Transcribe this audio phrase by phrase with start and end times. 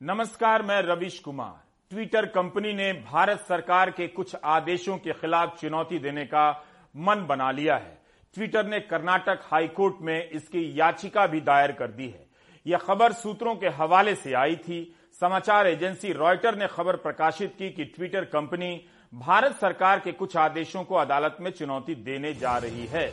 [0.00, 5.98] नमस्कार, मैं रविश Kumar. Twitter company ने भारत सरकार के कुछ आदेशों के खिलाफ चुनौती
[5.98, 6.50] देने का
[6.94, 7.98] मन बना लिया है।
[8.34, 12.26] ट्विटर ने कर्नाटक हाईकोर्ट में इसकी याचिका भी दायर कर दी है।
[12.66, 17.70] यह खबर सूत्रों के हवाले से आई थी। समाचार एजेंसी रॉयटर ने खबर प्रकाशित की
[17.70, 18.74] कि ट्विटर कंपनी
[19.12, 23.12] भारत सरकार के कुछ आदेशों को अदालत में चुनौती देने जा रही है।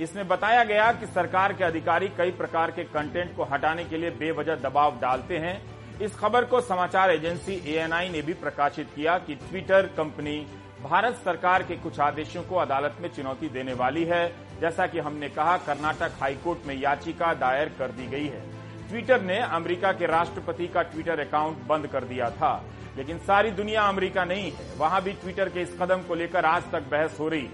[0.00, 4.10] इसमें बताया गया कि सरकार के अधिकारी कई प्रकार के कंटेंट को हटाने के लिए
[4.10, 9.34] बेवजह दबाव डालते हैं। इस खबर को समाचार एजेंसी एएनआई ने भी प्रकाशित किया कि
[9.34, 10.38] ट्विटर कंपनी
[10.82, 14.26] भारत सरकार के कुछ आदेशों को अदालत में चुनौती देने वाली है,
[14.60, 18.42] जैसा कि हमने कहा, कर्नाटक हाईकोर्ट में याचिका दायर कर दी गई है।
[18.88, 22.62] ट्विटर ने अमेरिका के राष्ट्रपति का ट्विटर अकाउंट बंद कर दिया था,
[22.96, 26.70] लेकिन सारी दुनिया अमेरिका नहीं है, वहाँ भी ट्विटर के इस कदम को लेकर आज
[26.72, 27.48] तक बहस हो रही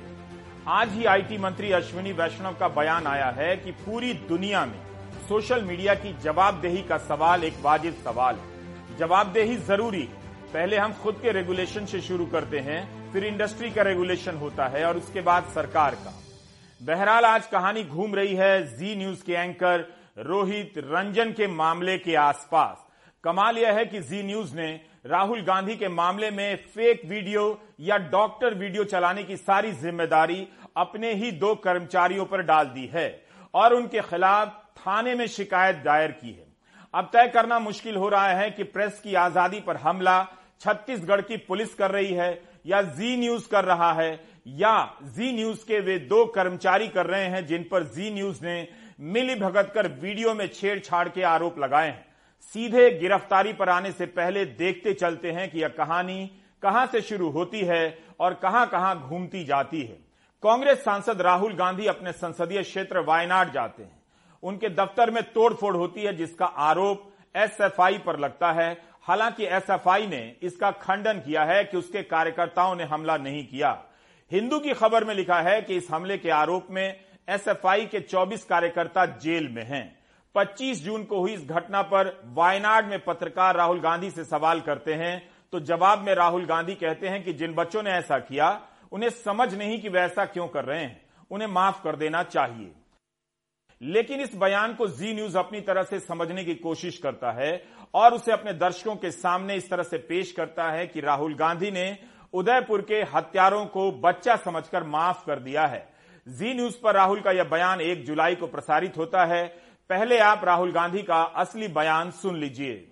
[0.68, 4.78] आज ही आईटी मंत्री अश्विनी वैष्णव का बयान आया है कि पूरी दुनिया में
[5.30, 10.02] सोशल मीडिया की जवाबदेही का सवाल एक वाजिब सवाल है। जवाबदेही ज़रूरी।
[10.54, 14.84] पहले हम खुद के रेगुलेशन से शुरू करते हैं, फिर इंडस्ट्री का रेगुलेशन होता है
[14.86, 16.12] और उसके बाद सरकार का।
[16.80, 19.86] बहरहाल आज कहानी घूम रही है जी न्यूज़ के एंकर
[20.20, 22.84] रोहित रंजन के मामले के आसपास।
[23.24, 24.68] कमाल यह है कि जी न्यूज़ ने
[25.06, 27.44] राहुल गांधी के मामले में फेक वीडियो
[27.82, 30.46] या डॉक्टर वीडियो चलाने की सारी ज़िम्मेदारी
[30.78, 33.08] अपने ही दो कर्मचारियों पर डाल दी है
[33.54, 36.46] और उनके खिलाफ थाने में शिकायत दायर की है।
[36.94, 40.22] अब तय करना मुश्किल हो रहा है कि प्रेस की आज़ादी पर हमला
[40.60, 42.30] छत्तीसगढ़ की पुलिस कर रही है
[42.66, 44.12] या जी न्यूज़ कर रहा है,
[44.46, 48.68] या जी न्यूज़ के वे दो कर्मचारी कर रहे हैं जिन पर जी न्यूज़ ने
[49.02, 52.04] मिली भगत कर वीडियो में छेड़छाड़ के आरोप लगाए हैं।
[52.42, 56.30] सीधे गिरफ्तारी पर आने से पहले देखते चलते हैं कि यह कहानी
[56.62, 59.98] कहाँ से शुरू होती है और कहाँ कहाँ घूमती जाती है।
[60.42, 63.99] कांग्रेस सांसद राहुल गांधी अपने संसदीय क्षेत्र वायनाड जाते हैं।
[64.42, 70.36] उनके दफ्तर में तोड़फोड़ होती है, जिसका आरोप एसएफआई पर लगता है। हालाँकि एसएफआई ने
[70.42, 73.84] इसका खंडन किया है कि उसके कार्यकर्ताओं ने हमला नहीं किया।
[74.32, 78.44] हिंदू की खबर में लिखा है कि इस हमले के आरोप में एसएफआई के 24
[78.44, 79.98] कार्यकर्ता जेल में हैं।
[80.34, 84.94] 25 जून को हुई इस घटना पर वायनाड में पत्रकार राहुल गांधी से सवाल करते
[84.94, 88.62] हैं। तो जवाब में राहुल गांधी कहते हैं कि जिन बच्चों ने ऐसा किया,
[88.92, 92.72] उन्हें समझ नहीं कि वे ऐसा क्यों कर रहे हैं। उन्हें माफ़ कर देना चाहिए।
[93.80, 97.52] लेकिन इस बयान को जी न्यूज़ अपनी तरह से समझने की कोशिश करता है
[97.94, 101.70] और उसे अपने दर्शकों के सामने इस तरह से पेश करता है कि राहुल गांधी
[101.70, 101.86] ने
[102.32, 105.86] उदयपुर के हत्यारों को बच्चा समझकर माफ़ कर दिया है
[106.26, 109.46] जी न्यूज़ पर राहुल का यह बयान एक जुलाई को प्रसारित होता है
[109.90, 112.86] पहले आप राहुल गांधी का असली बयान सुन लीजिए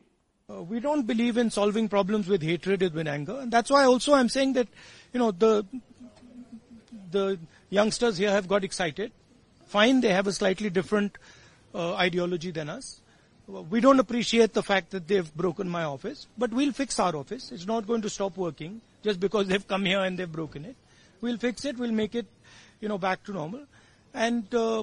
[0.49, 3.35] Uh, we don't believe in solving problems with hatred and with anger.
[3.41, 4.69] And that's why also I'm saying that,
[5.15, 5.67] you know, the,
[7.11, 7.39] the
[7.71, 9.13] youngsters here have got excited.
[9.69, 11.19] Fine, they have a slightly different
[11.75, 13.01] uh, ideology than us.
[13.47, 17.53] We don't appreciate the fact that they've broken my office, but we'll fix our office.
[17.53, 20.77] It's not going to stop working just because they've come here and they've broken it.
[21.21, 21.79] We'll fix it.
[21.79, 22.27] We'll make it,
[22.81, 23.61] you know, back to normal.
[24.15, 24.83] And, uh,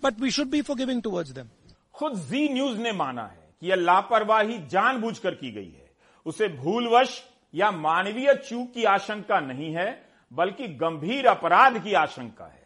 [0.00, 1.50] but we should be forgiving towards them.
[1.94, 5.90] खुद जी news ने माना है कि यह लापरवाही जानबूझकर की गई है
[6.26, 7.20] उसे भूलवश
[7.54, 9.86] या मानवीय चूक की आशंका नहीं है
[10.32, 12.63] बल्कि गंभीर अपराध की आशंका है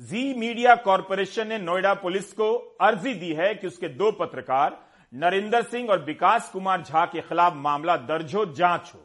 [0.00, 4.78] जी मीडिया कॉरपोरेशन ने नोएडा पुलिस को अर्जी दी है कि उसके दो पत्रकार,
[5.12, 9.00] नरेंद्र सिंह और विकास कुमार झा के खिलाफ मामला दर्ज हो, जाँच हो।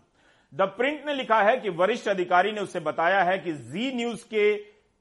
[0.53, 4.23] द प्रिंट ने लिखा है कि वरिष्ठ अधिकारी ने उसे बताया है कि जी न्यूज़
[4.25, 4.56] के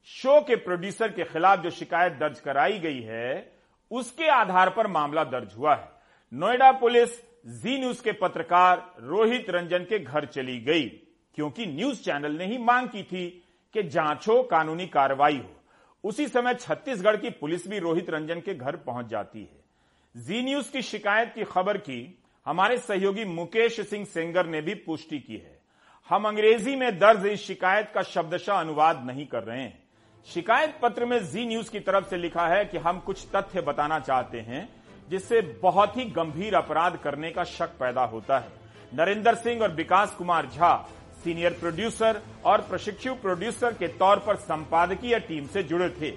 [0.09, 3.51] शो के प्रोड्यूसर के खिलाफ जो शिकायत दर्ज कराई गई है,
[3.91, 5.89] उसके आधार पर मामला दर्ज हुआ है।
[6.31, 7.19] नोएडा पुलिस
[7.61, 10.85] जी न्यूज़ के पत्रकार रोहित रंजन के घर चली गई,
[11.37, 13.27] क्योंकि न्यूज़ चैनल ने ही मांग की थी
[13.75, 15.51] कि जाँच हो, कानूनी कार्रवाई हो।
[16.05, 20.71] उसी समय छत्तीसगढ़ की पुलिस भी रोहित रंजन के घर पहुँच जाती है। जी न्यूज़
[20.71, 25.59] की शिकायत की खबर की हमारे सहयोगी मुकेश सिंह सेंगर ने भी पुष्टि की है।
[26.09, 29.83] हम अंग्रेज़ी में दर्ज इस शिकायत का शब्दशः अनुवाद नहीं कर रहे हैं।
[30.27, 33.99] शिकायत पत्र में जी न्यूज़ की तरफ़ से लिखा है कि हम कुछ तथ्य बताना
[33.99, 34.67] चाहते हैं,
[35.09, 38.51] जिससे बहुत ही गंभीर अपराध करने का शक पैदा होता है।
[38.93, 40.73] नरेंद्र सिंह और विकास कुमार झा
[41.25, 46.13] सीनियर प्रोड्यूसर और प्रशिक्षु प्रोड्यूसर के तौर पर संपादकीय टीम से जुड़े थे।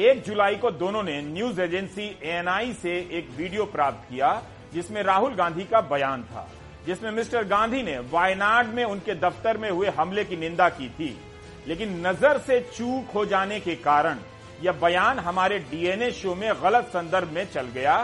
[0.00, 4.42] एक जुलाई को दोनों ने न्यूज़ एजेंसी एएनआई से एक वीडियो प्राप्त किया,
[4.74, 6.48] जिसमें राहुल गांधी का बयान था,
[6.86, 11.16] जिसमें मिस्टर गांधी ने वायनाड में उनके दफ्तर में हुए हमले की निंदा की थी।
[11.66, 14.18] लेकिन नज़र से चूक हो जाने के कारण
[14.62, 17.96] यह बयान हमारे डीएनए शो में गलत संदर्भ में चल गया,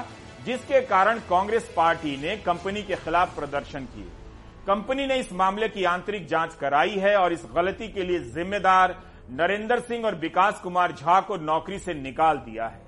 [0.46, 4.10] जिसके कारण कांग्रेस पार्टी ने कंपनी के खिलाफ प्रदर्शन किए।
[4.68, 8.94] कंपनी ने इस मामले की आंतरिक जाँच कराई है और इस गलती के लिए जिम्मेदार
[9.30, 12.80] नरेंद्र सिंह और विकास कुमार झा को नौकरी से निकाल दिया है।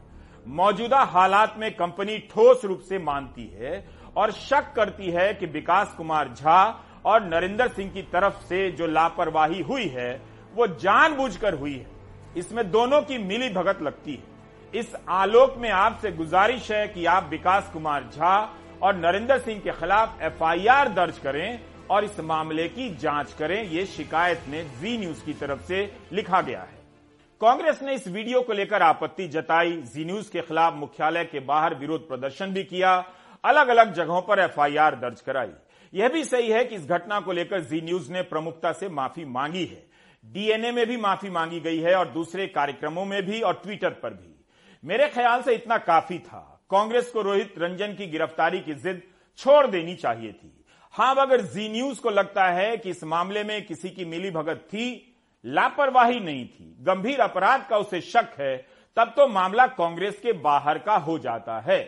[0.47, 3.73] मौजूदा हालात में कंपनी ठोस रूप से मानती है
[4.17, 6.63] और शक करती है कि विकास कुमार झा
[7.05, 10.13] और नरेंद्र सिंह की तरफ़ से जो लापरवाही हुई है,
[10.55, 11.87] वो जानबूझकर हुई है।
[12.37, 17.29] इसमें दोनों की मिली भगत लगती है। इस आलोक में आपसे गुजारिश है कि आप
[17.31, 18.37] विकास कुमार झा
[18.83, 23.87] और नरेंद्र सिंह के खिलाफ एफआईआर दर्ज करें और इस मामले की जाँच करें, ये
[23.87, 26.79] शिकायत में जी न्यूज़ की तरफ़ से लिखा गया है।
[27.41, 31.75] कांग्रेस ने इस वीडियो को लेकर आपत्ति जताई। जी न्यूज़ के खिलाफ मुख्यालय के बाहर
[31.75, 33.05] विरोध प्रदर्शन भी किया।
[33.45, 35.51] अलग अलग जगहों पर एफआईआर दर्ज कराई।
[35.95, 39.25] यह भी सही है कि इस घटना को लेकर जी न्यूज़ ने प्रमुखता से माफ़ी
[39.25, 39.87] मांगी है।
[40.25, 44.11] डीएनए में भी माफ़ी मांगी गई है और दूसरे कार्यक्रमों में भी और ट्विटर पर
[44.11, 44.45] भी।
[44.85, 49.03] मेरे ख्याल से इतना काफ़ी था। कांग्रेस को रोहित रंजन की गिरफ्तारी की जिद
[49.39, 50.60] छोड़ देनी चाहिए थी।
[50.95, 54.67] हाँ अगर जी न्यूज़ को लगता है कि इस मामले में किसी की मिली भगत
[54.69, 58.57] थी, लापरवाही नहीं थी, गंभीर अपराध का उसे शक है,
[58.97, 61.79] तब तो मामला कांग्रेस के बाहर का हो जाता है।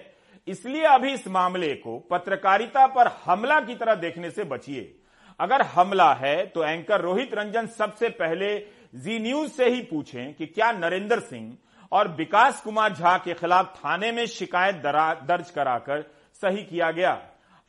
[0.47, 4.95] इसलिए अभी इस मामले को पत्रकारिता पर हमला की तरह देखने से बचिए।
[5.41, 8.57] अगर हमला है तो एंकर रोहित रंजन सबसे पहले
[8.97, 11.57] जी न्यूज़ से ही पूछें कि क्या नरेंद्र सिंह
[11.93, 16.03] और विकास कुमार झा के खिलाफ थाने में शिकायत दर्ज कराकर
[16.43, 17.21] सही किया गया।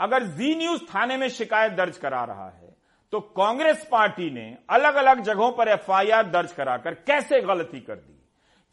[0.03, 2.71] अगर जी न्यूज़ थाने में शिकायत दर्ज करा रहा है
[3.13, 8.19] तो कांग्रेस पार्टी ने अलग अलग जगहों पर एफआईआर दर्ज कराकर कैसे गलती कर दी?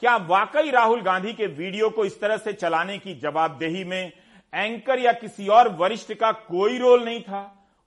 [0.03, 4.13] क्या वाकई राहुल गांधी के वीडियो को इस तरह से चलाने की जवाबदेही में
[4.53, 7.43] एंकर या किसी और वरिष्ठ का कोई रोल नहीं था?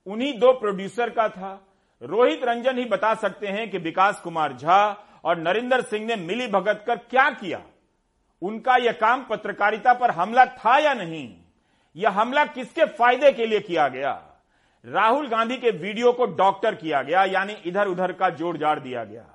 [0.08, 1.68] उन्हीं दो प्रोड्यूसर का था।
[2.02, 4.82] रोहित रंजन ही बता सकते हैं कि विकास कुमार झा
[5.26, 7.62] और नरेंद्र सिंह ने मिली भगत कर क्या किया?
[8.42, 11.28] उनका यह काम पत्रकारिता पर हमला था या नहीं?
[11.96, 14.12] यह हमला किसके फ़ायदे के लिए किया गया?
[14.86, 19.04] राहुल गांधी के वीडियो को डॉक्टर किया गया, यानी इधर उधर का जोड़ जाड़ दिया
[19.04, 19.26] गया।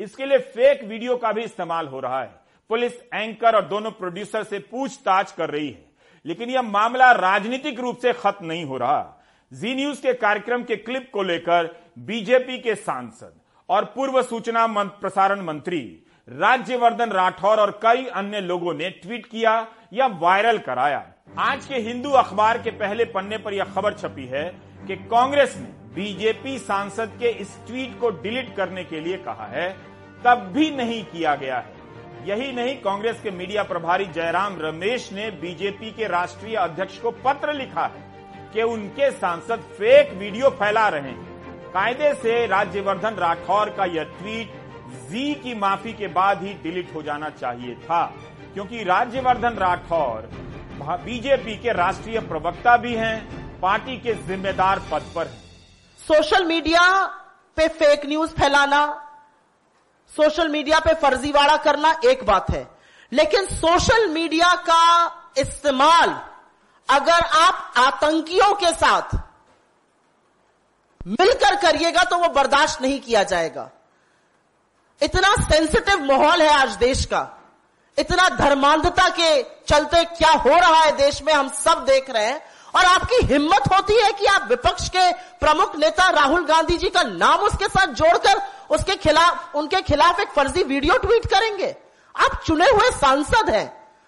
[0.00, 2.30] इसके लिए फेक वीडियो का भी इस्तेमाल हो रहा है।
[2.70, 5.86] पुलिस एंकर और दोनों प्रोड्यूसर से पूछताछ कर रही है।
[6.24, 10.76] लेकिन यह मामला राजनीतिक रूप से खत्म नहीं हो रहा। जी न्यूज़ के कार्यक्रम के
[10.76, 15.80] क्लिप को लेकर बीजेपी के सांसद और पूर्व सूचना प्रसारण मंत्री
[16.28, 22.10] राज्यवर्धन राठौर और कई अन्य लोगों ने ट्वीट किया या वायरल कराया। आज के हिंदू
[22.10, 24.44] अखबार के पहले पन्ने पर यह खबर छपी है
[24.86, 29.68] कि कांग्रेस ने बीजेपी सांसद के इस ट्वीट को डिलीट करने के लिए कहा है,
[30.24, 35.30] तब भी नहीं किया गया है। यही नहीं, कांग्रेस के मीडिया प्रभारी जयराम रमेश ने
[35.40, 41.10] बीजेपी के राष्ट्रीय अध्यक्ष को पत्र लिखा है कि उनके सांसद फेक वीडियो फैला रहे
[41.10, 44.52] हैं। कायदे से राज्यवर्धन राठौर का यह ट्वीट
[45.10, 48.04] जी की माफ़ी के बाद ही डिलीट हो जाना चाहिए था,
[48.54, 50.30] क्योंकि राज्यवर्धन राठौर
[50.78, 55.42] बीजेपी के राष्ट्रीय प्रवक्ता भी हैं, पार्टी के जिम्मेदार पद पर हैं।
[55.98, 57.06] सोशल मीडिया
[57.56, 59.04] पे फेक न्यूज़ फैलाना,
[60.16, 62.66] सोशल मीडिया पे फर्जीवाड़ा करना एक बात है।
[63.12, 65.06] लेकिन सोशल मीडिया का
[65.38, 66.20] इस्तेमाल,
[66.88, 69.16] अगर आप आतंकियों के साथ
[71.06, 73.70] मिलकर करिएगा तो वो बर्दाश्त नहीं किया जाएगा।
[75.02, 77.37] इतना सेंसिटिव माहौल है आज देश का।
[77.98, 82.40] इतना धर्मांधता के चलते क्या हो रहा है देश में, हम सब देख रहे हैं।
[82.76, 87.02] और आपकी हिम्मत होती है कि आप विपक्ष के प्रमुख नेता राहुल गांधी जी का
[87.02, 88.40] नाम उसके साथ जोड़कर
[88.70, 91.74] उसके खिलाफ, उनके खिलाफ एक फर्जी वीडियो ट्वीट करेंगे।
[92.14, 93.66] आप चुने हुए सांसद हैं।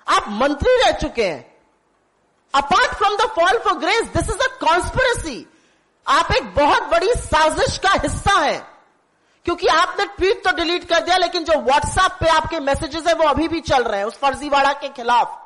[0.09, 1.59] आप मंत्री रह चुके हैं।
[2.55, 5.47] Apart from the fall for grace this is a conspiracy
[6.07, 8.59] आप एक बहुत बड़ी साजिश का हिस्सा है।
[9.47, 13.25] क्योंकि आपने ट्वीट तो डिलीट कर दिया, लेकिन जो व्हाट्सएप पे आपके मैसेजेस है, वो
[13.25, 15.39] अभी भी चल रहे हैं, उस फर्जीवाड़ा के खिलाफ।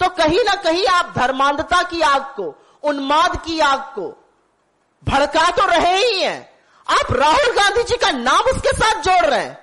[0.00, 4.08] तो कहीं ना कहीं आप धर्मांधता की आग को, उन्माद की आग को
[5.02, 6.40] भड़का तो रहे ही हैं।
[6.86, 9.58] आप राहुल गांधी जी का नाम उसके साथ जोड़ रहे हैं।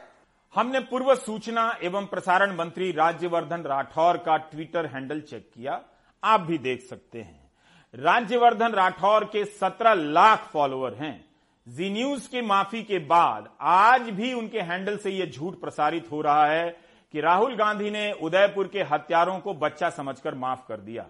[0.56, 5.80] हमने पूर्व सूचना एवं प्रसारण मंत्री राज्यवर्धन राठौर का ट्विटर हैंडल चेक किया,
[6.24, 7.52] आप भी देख सकते हैं।
[7.94, 11.33] राज्यवर्धन राठौर के 17 लाख फॉलोअर हैं।
[11.68, 16.20] जी न्यूज़ के माफ़ी के बाद आज भी उनके हैंडल से यह झूठ प्रसारित हो
[16.22, 16.70] रहा है
[17.14, 21.06] कि राहुल गांधी ने उदयपुर के हत्यारों को बच्चा समझकर माफ़ कर दिया।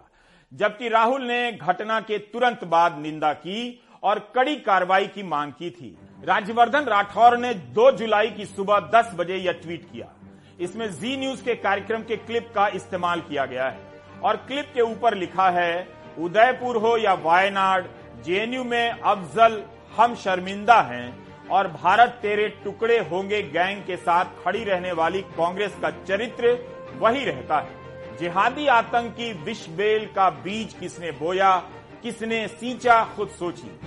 [0.51, 5.69] जबकि राहुल ने घटना के तुरंत बाद निंदा की और कड़ी कार्रवाई की मांग की
[5.71, 10.13] थी। राज्यवर्धन राठौर ने 2 जुलाई की सुबह 10 बजे यह ट्वीट किया।
[10.59, 13.79] इसमें जी न्यूज़ के कार्यक्रम के क्लिप का इस्तेमाल किया गया है
[14.23, 15.87] और क्लिप के ऊपर लिखा है,
[16.19, 17.87] उदयपुर हो या वायनाड,
[18.23, 19.63] जेएनयू में अफजल
[19.97, 25.75] हम शर्मिंदा हैं और भारत तेरे टुकड़े होंगे गैंग के साथ खड़ी रहने वाली कांग्रेस
[25.81, 26.57] का चरित्र
[26.99, 31.55] वही रहता है। जिहादी आतंकी विश्व बेल का बीज किसने बोया,
[32.03, 33.79] किसने सींचा, खुद सोची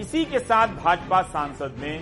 [0.00, 1.98] इसी के साथ भाजपा सांसद ने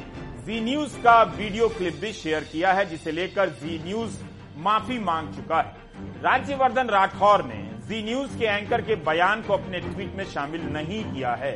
[0.47, 4.17] जी न्यूज़ का वीडियो क्लिप भी शेयर किया है, जिसे लेकर जी न्यूज़
[4.59, 9.81] माफ़ी मांग चुका है। राज्यवर्धन राठौर ने जी न्यूज़ के एंकर के बयान को अपने
[9.81, 11.53] ट्वीट में शामिल नहीं किया है।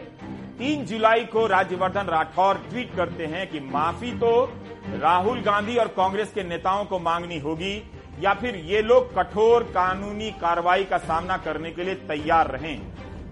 [0.59, 4.31] तीन जुलाई को राज्यवर्धन राठौर ट्वीट करते हैं कि माफ़ी तो
[5.01, 7.75] राहुल गांधी और कांग्रेस के नेताओं को मांगनी होगी,
[8.21, 12.81] या फिर ये लोग कठोर कानूनी कार्रवाई का सामना करने के लिए तैयार रहें।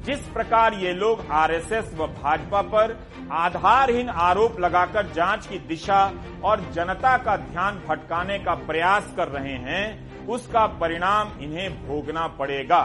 [0.04, 2.97] जिस प्रकार ये लोग आरएसएस व भाजपा पर
[3.35, 6.00] आधारहीन आरोप लगाकर जाँच की दिशा
[6.45, 12.83] और जनता का ध्यान भटकाने का प्रयास कर रहे हैं, उसका परिणाम इन्हें भोगना पड़ेगा।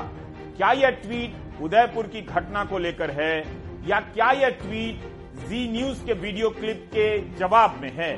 [0.58, 3.61] क्या यह ट्वीट उदयपुर की घटना को लेकर है?
[3.88, 5.10] या क्या यह ट्वीट
[5.48, 8.14] जी न्यूज़ के वीडियो क्लिप के जवाब में है?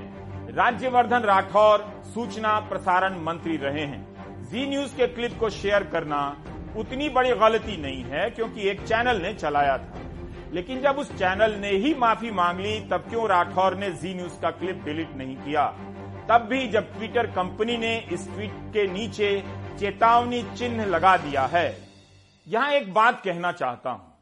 [0.56, 4.02] राज्यवर्धन राठौर, सूचना प्रसारण मंत्री रहे हैं।
[4.44, 6.38] जी न्यूज़ के क्लिप को शेयर करना
[6.78, 10.02] उतनी बड़ी गलती नहीं है, क्योंकि एक चैनल ने चलाया था।
[10.54, 14.40] लेकिन जब उस चैनल ने ही माफ़ी मांग ली, तब क्यों राठौर ने जी न्यूज़
[14.42, 15.66] का क्लिप डिलीट नहीं किया?
[16.30, 19.44] तब भी जब ट्विटर कंपनी ने इस ट्वीट के नीचे
[19.80, 21.78] चेतावनी चिन्ह लगा दिया है,
[22.48, 24.13] यहाँ एक बात कहना चाहता हूँ।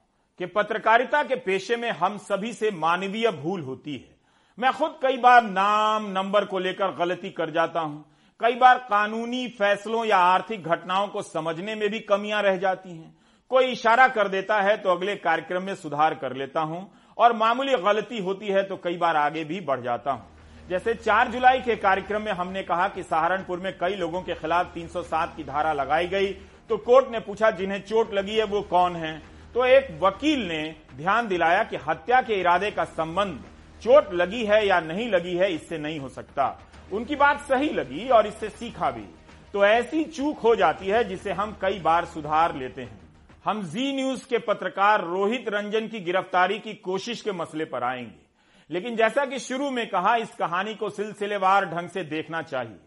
[0.41, 4.15] कि पत्रकारिता के पेशे में हम सभी से मानवीय भूल होती है।
[4.57, 8.03] मैं खुद कई बार नाम, नंबर को लेकर गलती कर जाता हूँ।
[8.41, 13.13] कई बार कानूनी फैसलों या आर्थिक घटनाओं को समझने में भी कमियाँ रह जाती हैं।
[13.51, 16.85] कोई इशारा कर देता है तो अगले कार्यक्रम में सुधार कर लेता हूँ
[17.17, 21.31] और मामूली गलती होती है तो कई बार आगे भी बढ़ जाता हूँ। जैसे 4
[21.31, 25.43] जुलाई के कार्यक्रम में हमने कहा कि सहारनपुर में कई लोगों के खिलाफ 307 की
[25.45, 26.33] धारा लगाई गई
[26.69, 29.30] तो कोर्ट ने पूछा, जिन्हें चोट लगी है, वो कौन है?
[29.53, 33.43] तो एक वकील ने ध्यान दिलाया कि हत्या के इरादे का संबंध
[33.81, 38.09] चोट लगी है या नहीं लगी है, इससे नहीं हो सकता। उनकी बात सही लगी
[38.09, 39.05] और इससे सीखा भी।
[39.53, 42.99] तो ऐसी चूक हो जाती है जिसे हम कई बार सुधार लेते हैं।
[43.45, 48.21] हम जी न्यूज़ के पत्रकार रोहित रंजन की गिरफ्तारी की कोशिश के मसले पर आएँगे।
[48.69, 52.79] लेकिन जैसा कि शुरू में कहा, इस कहानी को सिलसिलेवार ढंग से देखना चाहिए।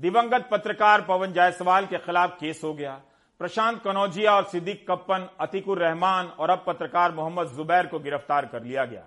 [0.00, 3.00] दिवंगत पत्रकार पवन जायसवाल के खिलाफ केस हो गया।
[3.40, 8.62] प्रशांत कनौजिया और सिद्दीक कप्पन, अतिकुर रहमान और अब पत्रकार मोहम्मद जुबैर को गिरफ़्तार कर
[8.62, 9.00] लिया गया।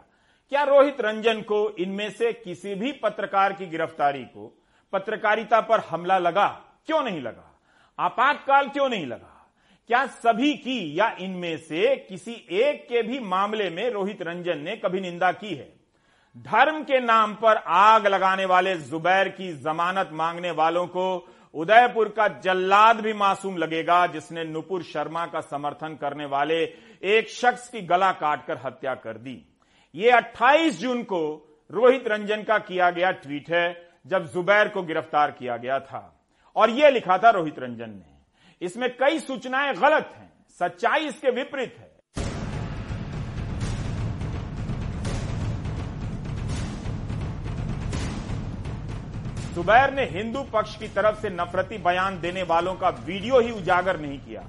[0.50, 4.64] क्या रोहित रंजन को इनमें से किसी भी पत्रकार की गिरफ्तारी को
[4.94, 6.48] पत्रकारिता पर हमला लगा?
[6.86, 7.60] क्यों नहीं लगा?
[8.00, 9.48] आपातकाल क्यों नहीं लगा?
[9.88, 14.76] क्या सभी की या इनमें से किसी एक के भी मामले में रोहित रंजन ने
[14.76, 15.74] कभी निंदा की है?
[16.38, 22.28] धर्म के नाम पर आग लगाने वाले जुबैर की जमानत मांगने वालों को उदयपुर का
[22.28, 26.64] जल्लाद भी मासूम लगेगा, जिसने नुपुर शर्मा का समर्थन करने वाले
[27.04, 29.46] एक शख्स की गला काटकर हत्या कर दी।
[29.96, 35.32] ये 28 जून को रोहित रंजन का किया गया ट्वीट है, जब जुबैर को गिरफ़्तार
[35.32, 36.20] किया गया था।
[36.56, 41.76] और यह लिखा था रोहित रंजन ने। इसमें कई सूचनाएँ गलत हैं, सच्चाई इसके विपरीत
[41.80, 41.93] है।
[49.56, 54.00] जुबैर ने हिंदू पक्ष की तरफ़ से नफरती बयान देने वालों का वीडियो ही उजागर
[54.00, 54.42] नहीं किया।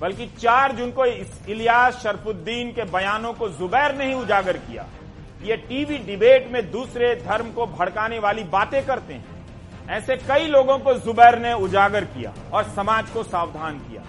[0.00, 4.86] बल्कि चार जून को इलियास शरफुद्दीन के बयानों को जुबैर ने ही उजागर किया।
[5.44, 9.40] ये टीवी डिबेट में दूसरे धर्म को भड़काने वाली बातें करते हैं।
[9.90, 14.02] ऐसे कई लोगों को जुबैर ने उजागर किया और समाज को सावधान किया।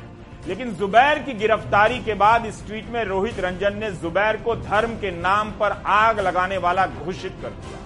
[0.47, 4.95] लेकिन जुबैर की गिरफ्तारी के बाद इस ट्वीट में रोहित रंजन ने जुबैर को धर्म
[4.95, 7.79] के नाम पर आग लगाने वाला घोषित कर दिया।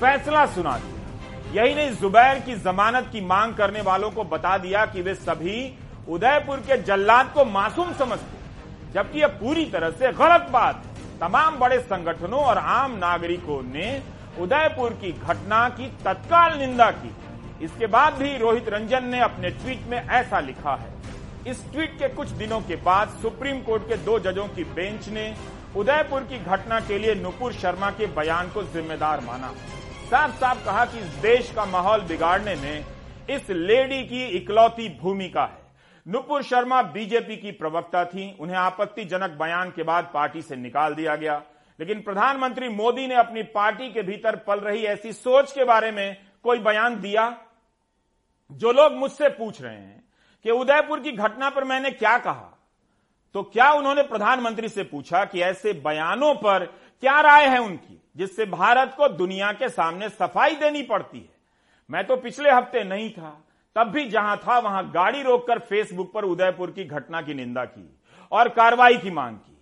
[0.00, 0.97] फैसला सुना दिया।
[1.48, 5.60] यही नहीं, जुबैर की जमानत की मांग करने वालों को बता दिया कि वे सभी
[6.08, 11.58] उदयपुर के जल्लाद को मासूम समझते जबकि यह पूरी तरह से गलत बात है। तमाम
[11.58, 13.88] बड़े संगठनों और आम नागरिकों ने
[14.40, 17.14] उदयपुर की घटना की तत्काल निंदा की।
[17.64, 20.92] इसके बाद भी रोहित रंजन ने अपने ट्वीट में ऐसा लिखा है।
[21.46, 25.34] इस ट्वीट के कुछ दिनों के बाद सुप्रीम कोर्ट के दो जजों की बेंच ने
[25.76, 29.52] उदयपुर की घटना के लिए नुपुर शर्मा के बयान को जिम्मेदार माना।
[30.08, 32.84] साफ़ साफ़ कहा कि इस देश का माहौल बिगाड़ने में
[33.30, 35.58] इस लेडी की इकलौती भूमिका है।
[36.06, 41.16] नुपुर शर्मा बीजेपी की प्रवक्ता थी, उन्हें आपत्तिजनक बयान के बाद पार्टी से निकाल दिया
[41.16, 41.42] गया।
[41.78, 46.16] लेकिन प्रधानमंत्री मोदी ने अपनी पार्टी के भीतर पल रही ऐसी सोच के बारे में
[46.44, 47.28] कोई बयान दिया?
[48.50, 50.04] जो लोग मुझसे पूछ रहे हैं
[50.44, 52.54] कि उदयपुर की घटना पर मैंने क्या कहा
[53.34, 56.64] तो क्या उन्होंने प्रधानमंत्री से पूछा कि ऐसे बयानों पर
[57.02, 58.02] क्या राय है उनकी?
[58.18, 61.36] जिससे भारत को दुनिया के सामने सफ़ाई देनी पड़ती है।
[61.90, 63.30] मैं तो पिछले हफ़्ते नहीं था,
[63.76, 67.88] तब भी जहाँ था वहाँ गाड़ी रोककर फेसबुक पर उदयपुर की घटना की निंदा की
[68.32, 69.56] और कार्रवाई की मांग की।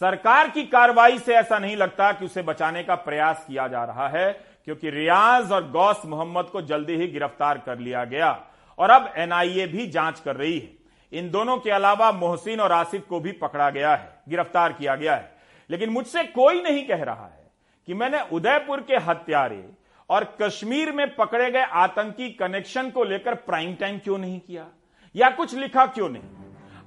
[0.00, 4.08] सरकार की कार्रवाई से ऐसा नहीं लगता कि उसे बचाने का प्रयास किया जा रहा
[4.08, 4.32] है,
[4.64, 8.38] क्योंकि रियाज और गौस मोहम्मद को जल्दी ही गिरफ़्तार कर लिया गया
[8.78, 10.78] और अब एनआईए भी जाँच कर रही है।
[11.12, 15.14] इन दोनों के अलावा मोहसिन और आसिफ को भी पकड़ा गया है, गिरफ़्तार किया गया
[15.14, 15.38] है।
[15.70, 17.39] लेकिन मुझसे कोई नहीं कह रहा है
[17.88, 19.64] कि मैंने उदयपुर के हत्यारे
[20.10, 24.66] और कश्मीर में पकड़े गए आतंकी कनेक्शन को लेकर प्राइम टाइम क्यों नहीं किया?
[25.14, 26.22] या कुछ लिखा क्यों नहीं?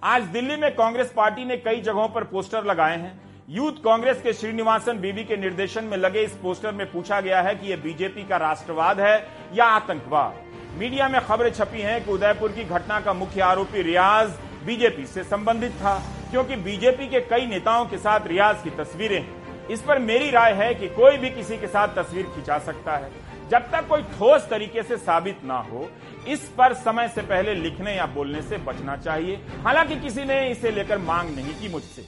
[0.03, 4.33] आज दिल्ली में कांग्रेस पार्टी ने कई जगहों पर पोस्टर लगाए हैं। यूथ कांग्रेस के
[4.33, 8.23] श्रीनिवासन बीबी के निर्देशन में लगे इस पोस्टर में पूछा गया है कि यह बीजेपी
[8.23, 9.15] का राष्ट्रवाद है
[9.53, 10.41] या आतंकवाद?
[10.77, 14.29] मीडिया में खबरें छपी हैं कि उदयपुर की घटना का मुख्य आरोपी रियाज
[14.65, 19.42] बीजेपी से संबंधित था, क्योंकि बीजेपी के कई नेताओं के साथ रियाज की तस्वीरें हैं।
[19.71, 23.11] इस पर मेरी राय है कि कोई भी किसी के साथ तस्वीर खिंचा सकता है।
[23.49, 25.89] जब तक कोई ठोस तरीके से साबित ना हो,
[26.27, 30.71] इस पर समय से पहले लिखने या बोलने से बचना चाहिए। हालाँकि किसी ने इसे
[30.71, 32.05] लेकर मांग नहीं की मुझसे।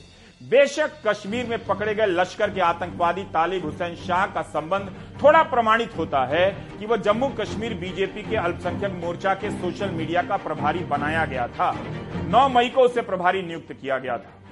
[0.49, 4.91] बेशक कश्मीर में पकड़े गए लश्कर के आतंकवादी तालिब हुसैन शाह का संबंध
[5.23, 10.21] थोड़ा प्रमाणित होता है कि वह जम्मू कश्मीर बीजेपी के अल्पसंख्यक मोर्चा के सोशल मीडिया
[10.21, 11.71] का प्रभारी बनाया गया था।
[12.27, 14.44] 9 मई को उसे प्रभारी नियुक्त किया गया था।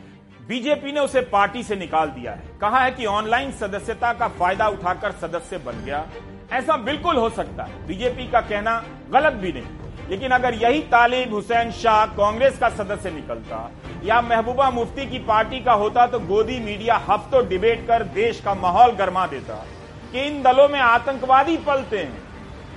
[0.47, 4.67] बीजेपी ने उसे पार्टी से निकाल दिया है। कहा है कि ऑनलाइन सदस्यता का फ़ायदा
[4.67, 6.05] उठाकर सदस्य बन गया।
[6.51, 11.33] ऐसा बिल्कुल हो सकता है। बीजेपी का कहना गलत भी नहीं। लेकिन अगर यही तालिब,
[11.33, 13.71] हुसैन शाह कांग्रेस का सदस्य निकलता
[14.03, 18.53] या महबूबा मुफ्ती की पार्टी का होता तो गोदी मीडिया हफ्तों डिबेट कर देश का
[18.53, 19.65] माहौल गर्मा देता।
[20.11, 22.23] कि इन दलों में आतंकवादी पलते हैं।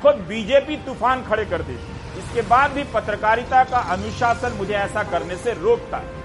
[0.03, 5.37] खुद बीजेपी तूफ़ान खड़े कर देती। इसके बाद भी पत्रकारिता का अनुशासन मुझे ऐसा करने
[5.37, 6.16] से रोकता है।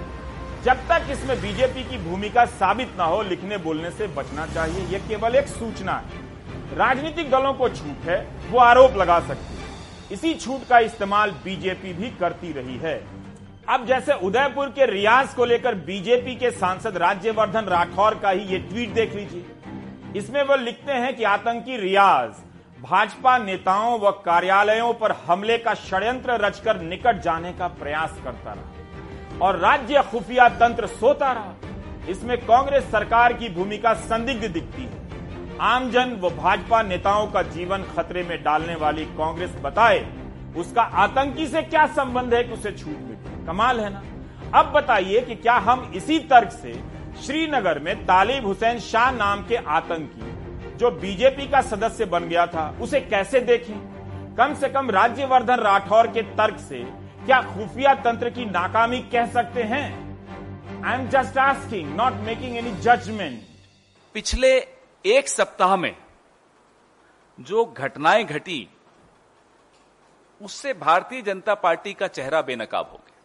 [0.64, 5.06] जब तक इसमें बीजेपी की भूमिका साबित ना हो, लिखने बोलने से बचना चाहिए। यह
[5.08, 8.18] केवल एक सूचना है। राजनीतिक दलों को छूट है,
[8.50, 9.70] वो आरोप लगा सकती है।
[10.12, 12.94] इसी छूट का इस्तेमाल बीजेपी भी करती रही है।
[13.68, 18.58] अब जैसे उदयपुर के रियाज को लेकर बीजेपी के सांसद राज्यवर्धन राठौर का ही ये
[18.60, 19.44] ट्वीट देख लीजिए।
[20.16, 22.30] इसमें वो लिखते हैं कि आतंकी रियाज,
[22.82, 28.71] भाजपा नेताओं व कार्यालयों पर हमले का षड्यंत्र रचकर निकट जाने का प्रयास करता रहा।
[29.42, 31.54] और राज्य खुफिया तंत्र सोता रहा।
[32.08, 38.22] इसमें कांग्रेस सरकार की भूमिका संदिग्ध दिखती है। आमजन व भाजपा नेताओं का जीवन खतरे
[38.22, 40.06] में डालने वाली कांग्रेस बताए,
[40.56, 43.46] उसका आतंकी से क्या संबंध है कि उसे छूट मिली?
[43.46, 44.02] कमाल है ना?
[44.54, 46.72] अब बताइए कि क्या हम इसी तर्क से
[47.22, 52.74] श्रीनगर में तालिब हुसैन शाह नाम के आतंकी, जो बीजेपी का सदस्य बन गया था,
[52.80, 53.74] उसे कैसे देखें?
[54.36, 56.84] कम से कम राज्यवर्धन राठौर के तर्क से
[57.24, 59.88] क्या खुफिया तंत्र की नाकामी कह सकते हैं?
[60.84, 63.42] I am just asking not making any judgement
[64.14, 64.48] पिछले
[65.04, 65.94] एक सप्ताह में
[67.38, 68.68] जो घटनाएँ घटी,
[70.40, 73.20] उससे भारतीय जनता पार्टी का चेहरा बेनकाब हो गया।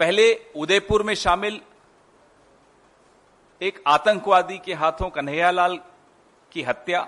[0.00, 1.60] पहले उदयपुर में शामिल
[3.60, 5.76] एक आतंकवादी के हाथों कन्हैयालाल
[6.52, 7.06] की हत्या,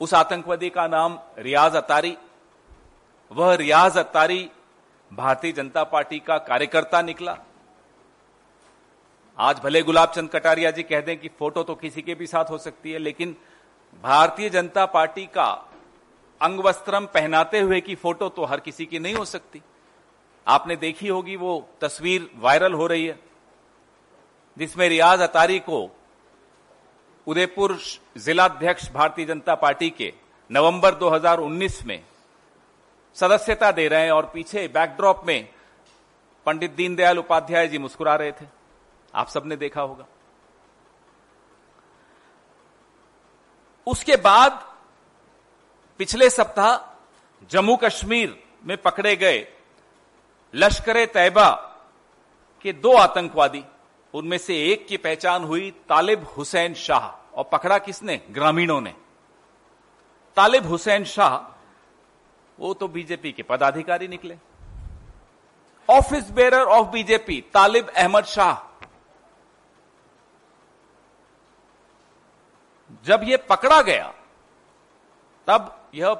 [0.00, 2.16] उस आतंकवादी का नाम रियाज अतारी
[3.30, 4.48] वह रियाज अतारी
[5.10, 7.36] भारतीय जनता पार्टी का कार्यकर्ता निकला।
[9.38, 12.50] आज भले गुलाब चंद कटारिया जी कह दें कि फ़ोटो तो किसी के भी साथ
[12.50, 13.36] हो सकती है, लेकिन
[14.04, 15.48] भारतीय जनता पार्टी का
[16.40, 16.60] अंग
[17.06, 19.62] पहनाते हुए की फ़ोटो तो हर किसी की नहीं हो सकती।
[20.46, 23.18] आपने देखी होगी वो तस्वीर वायरल हो रही है,
[24.56, 25.88] जिसमें रियाज अतारी को
[27.26, 27.78] उदयपुर
[28.16, 30.12] जिलाध्यक्ष भारतीय जनता पार्टी के
[30.50, 32.02] नवंबर 2019 में
[33.16, 35.48] सदस्यता दे रहे हैं और पीछे बैकड्रॉप में
[36.46, 38.46] पंडित दीनदयाल उपाध्याय जी मुस्कुरा रहे थे।
[39.14, 40.06] आप सबने देखा होगा।
[43.86, 44.76] उसके बाद
[45.98, 47.00] पिछले सप्ताह
[47.50, 49.52] जम्मू कश्मीर में पकड़े गए
[50.54, 51.50] लश्कर तैयबा
[52.62, 53.64] के दो आतंकवादी,
[54.14, 58.20] उनमें से एक की पहचान हुई तालिब हुसैन शाह। और पकड़ा किसने?
[58.30, 58.94] ग्रामीणों ने।
[60.36, 61.55] तालिब हुसैन शाह
[62.58, 64.36] वो तो बीजेपी के पदाधिकारी निकले।
[65.88, 68.54] Office bearer of BJP, Talib Ahmed Shah.
[73.04, 74.12] जब यह पकड़ा गया,
[75.48, 76.14] तब यह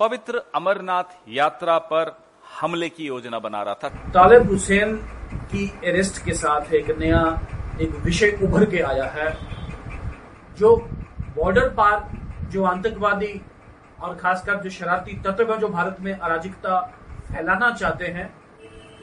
[0.00, 2.16] पवित्र अमरनाथ यात्रा पर
[2.60, 4.96] हमले की योजना बना रहा था। तालिब हुसैन
[5.50, 7.22] की अरेस्ट के साथ एक नया,
[7.80, 9.30] एक विषय उभर के आया है,
[10.54, 10.76] जो
[11.36, 12.08] बॉर्डर पार,
[12.50, 13.32] जो आतंकवादी
[14.02, 16.80] और खासकर जो शरारती तत्व है जो भारत में अराजकता
[17.28, 18.30] फैलाना चाहते हैं,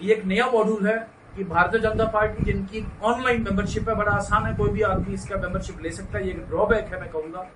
[0.01, 0.97] ये एक नया मॉड्यूल है
[1.35, 5.37] कि भारतीय जनता पार्टी जिनकी ऑनलाइन मेंबरशिप है, बड़ा आसान है, कोई भी आदमी इसका
[5.37, 7.49] मेंबरशिप ले सकता है, ये एक ड्रॉबैक है मैं कहूँगा।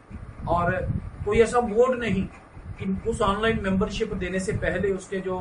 [0.50, 0.72] और
[1.26, 2.24] कोई ऐसा मोड नहीं
[2.80, 5.40] कि उस ऑनलाइन मेंबरशिप देने से पहले उसके जो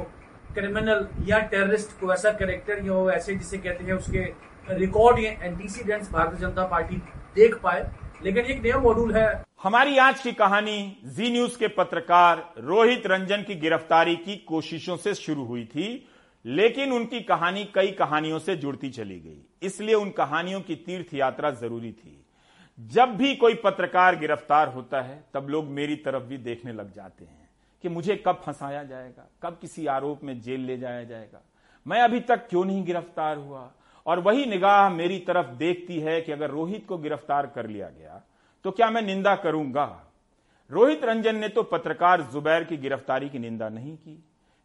[0.54, 4.24] क्रिमिनल या टेररिस्ट को ऐसा करेक्टर या ऐसे जिसे कहते हैं उसके
[4.70, 6.96] रिकॉर्ड या एंटीसीडेंट्स भारतीय जनता पार्टी
[7.34, 7.82] देख पाए।
[8.24, 13.42] लेकिन एक नया मॉड्यूल है। हमारी आज की कहानी जी न्यूज़ के पत्रकार रोहित रंजन
[13.42, 16.08] की गिरफ्तारी की कोशिशों से शुरू हुई थी,
[16.44, 21.50] लेकिन उनकी कहानी कई कहानियों से जुड़ती चली गई। इसलिए उन कहानियों की तीर्थ यात्रा
[21.50, 22.24] ज़रूरी थी।
[22.78, 27.24] जब भी कोई पत्रकार गिरफ़्तार होता है, तब लोग मेरी तरफ़ भी देखने लग जाते
[27.24, 27.48] हैं
[27.84, 31.42] कि मुझे कब फंसाया जाएगा, कब किसी आरोप में जेल ले जाया जाएगा।
[31.86, 33.70] मैं अभी तक क्यों नहीं गिरफ़्तार हुआ?
[34.08, 38.22] और वही निगाह मेरी तरफ़ देखती है कि अगर रोहित को गिरफ़्तार कर लिया गया
[38.64, 39.84] तो क्या मैं निंदा करूँगा?
[40.70, 44.22] रोहित रंजन ने तो पत्रकार जुबैर की गिरफ्तारी की निंदा नहीं की।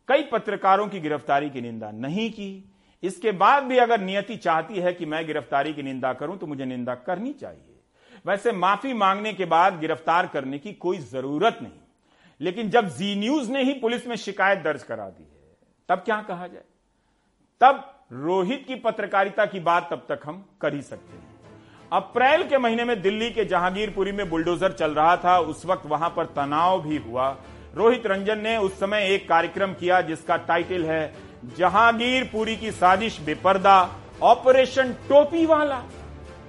[0.07, 2.69] कई पत्रकारों की गिरफ्तारी की निंदा नहीं की।
[3.03, 6.65] इसके बाद भी अगर नियति चाहती है कि मैं गिरफ्तारी की निंदा करूँ तो मुझे
[6.65, 7.79] निंदा करनी चाहिए।
[8.25, 11.79] वैसे माफ़ी मांगने के बाद गिरफ़्तार करने की कोई ज़रूरत नहीं।
[12.41, 15.57] लेकिन जब जी न्यूज़ ने ही पुलिस में शिकायत दर्ज करा दी है,
[15.89, 16.63] तब क्या कहा जाए?
[17.61, 21.21] तब रोहित की पत्रकारिता की बात तब तक हम कर ही सकते हैं।
[21.91, 26.09] अप्रैल के महीने में दिल्ली के जहांगीरपुरी में बुलडोजर चल रहा था, उस वक्त वहाँ
[26.09, 27.29] पर तनाव भी हुआ।
[27.75, 31.13] रोहित रंजन ने उस समय एक कार्यक्रम किया जिसका टाइटल है,
[31.57, 33.89] जहांगीरपुरी की साजिश बेपर्दा,
[34.23, 35.81] ऑपरेशन टोपी वाला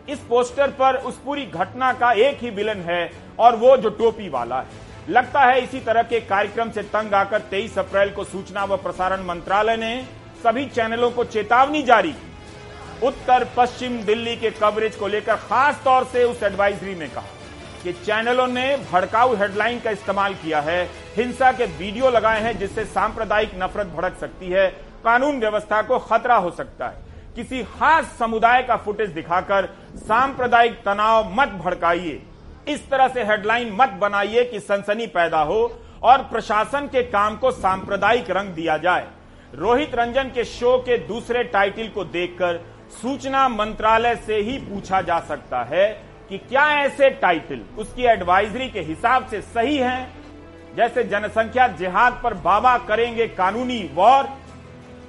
[0.09, 4.29] इस पोस्टर पर उस पूरी घटना का एक ही विलन है और वो जो टोपी
[4.29, 8.65] वाला है। लगता है इसी तरह के कार्यक्रम से तंग आकर 23 अप्रैल को सूचना
[8.65, 9.95] व प्रसारण मंत्रालय ने
[10.45, 12.13] सभी चैनलों को चेतावनी जारी
[13.03, 17.25] उत्तर, पश्चिम, दिल्ली के कवरेज को लेकर खास तौर से उस एडवाइजरी में कहा
[17.85, 20.85] कि चैनलों ने भड़काऊ हेडलाइन का इस्तेमाल किया है,
[21.17, 24.69] हिंसा के वीडियो लगाए हैं जिससे सांप्रदायिक नफरत भड़क सकती है,
[25.05, 27.03] कानून व्यवस्था को खतरा हो सकता है।
[27.37, 32.23] किसी खास समुदाय का फुटेज दिखाकर सांप्रदायिक तनाव मत भड़काइए।
[32.69, 35.61] इस तरह से हेडलाइन मत बनाइए कि सनसनी पैदा हो
[36.03, 39.07] और प्रशासन के काम को सांप्रदायिक रंग दिया जाए।
[39.55, 42.57] रोहित रंजन के शो के दूसरे टाइटल को देखकर
[43.03, 45.87] सूचना मंत्रालय से ही पूछा जा सकता है
[46.29, 50.15] कि क्या ऐसे टाइटल उसकी एडवाइजरी के हिसाब से सही हैं?
[50.77, 54.25] जैसे जनसंख्या जिहाद पर बाबा करेंगे कानूनी वॉर,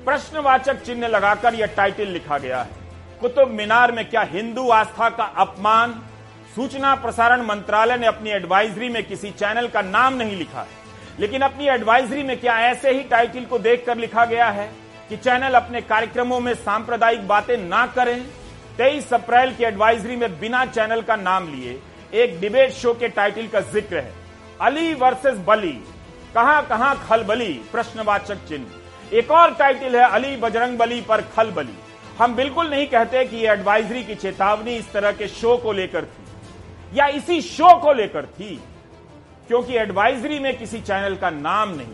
[0.06, 2.70] प्रश्नवाचक चिन्ह लगाकर यह टाइटल लिखा गया है।
[3.22, 6.02] कुतुब मीनार में क्या हिंदू आस्था का अपमान?
[6.56, 10.85] सूचना प्रसारण मंत्रालय ने अपनी एडवाइजरी में किसी चैनल का नाम नहीं लिखा है।
[11.20, 14.70] लेकिन अपनी एडवाइजरी में क्या ऐसे ही टाइटल को देखकर लिखा गया है
[15.10, 18.26] कि चैनल अपने कार्यक्रमों में सांप्रदायिक बातें ना करें?
[18.78, 21.80] तेईस अप्रैल की एडवाइजरी में बिना चैनल का नाम लिए
[22.16, 24.14] एक डिबेट शो के टाइटल का ज़िक्र है।
[24.62, 25.72] अली वर्सेस बली।
[26.36, 27.54] कहाँ कहाँ खलबली?
[27.72, 31.78] प्रश्नवाचक चिन्ह। एक और टाइटल है अली बजरंग बली पर खलबली।
[32.18, 36.06] हम बिल्कुल नहीं कहते कि यह एडवाइजरी की चेतावनी इस तरह के शो को लेकर
[36.06, 38.60] थी। या इसी शो को लेकर थी।
[39.48, 41.94] क्योंकि एडवाइजरी में किसी चैनल का नाम नहीं।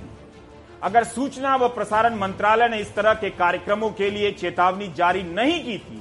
[0.84, 5.64] अगर सूचना व प्रसारण मंत्रालय ने इस तरह के कार्यक्रमों के लिए चेतावनी जारी नहीं
[5.64, 6.00] की थी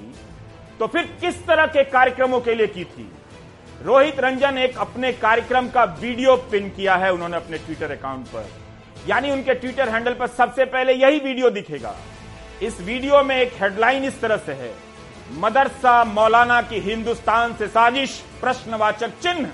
[0.80, 3.10] तो फिर किस तरह के कार्यक्रमों के लिए की थी?
[3.82, 8.48] रोहित रंजन एक अपने कार्यक्रम का वीडियो पिन किया है उन्होंने अपने ट्विटर अकाउंट पर।
[9.08, 11.94] यानी उनके ट्विटर हैंडल पर सबसे पहले यही वीडियो दिखेगा।
[12.62, 14.72] इस वीडियो में एक हेडलाइन इस तरह से है।
[15.40, 19.48] मदरसा मौलाना की हिंदुस्तान से साजिश प्रश्नवाचक चिन्ह।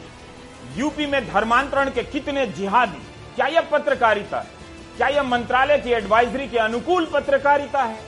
[0.76, 2.98] यूपी में धर्मांतरण के कितने जिहादी?
[3.36, 4.54] क्या यह पत्रकारिता है
[4.96, 7.98] क्या यह मंत्रालय की एडवाइजरी के अनुकूल पत्रकारिता है?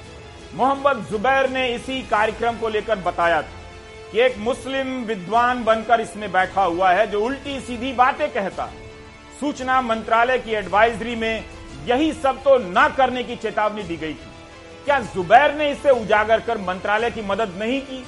[0.54, 3.56] मोहम्मद जुबैर ने इसी कार्यक्रम को लेकर बताया था
[4.12, 8.86] कि एक मुस्लिम विद्वान बनकर इसमें बैठा हुआ है जो उल्टी सीधी बातें कहता है।
[9.40, 11.44] सूचना मंत्रालय की एडवाइजरी में
[11.86, 14.30] यही सब तो न करने की चेतावनी दी गई थी।
[14.84, 18.04] क्या जुबैर ने इसे उजागर कर मंत्रालय की मदद नहीं की?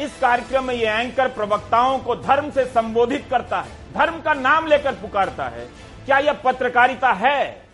[0.00, 4.66] इस कार्यक्रम में यह एंकर प्रवक्ताओं को धर्म से संबोधित करता है। धर्म का नाम
[4.66, 5.66] लेकर पुकारता है।
[6.06, 7.64] क्या यह पत्रकारिता है?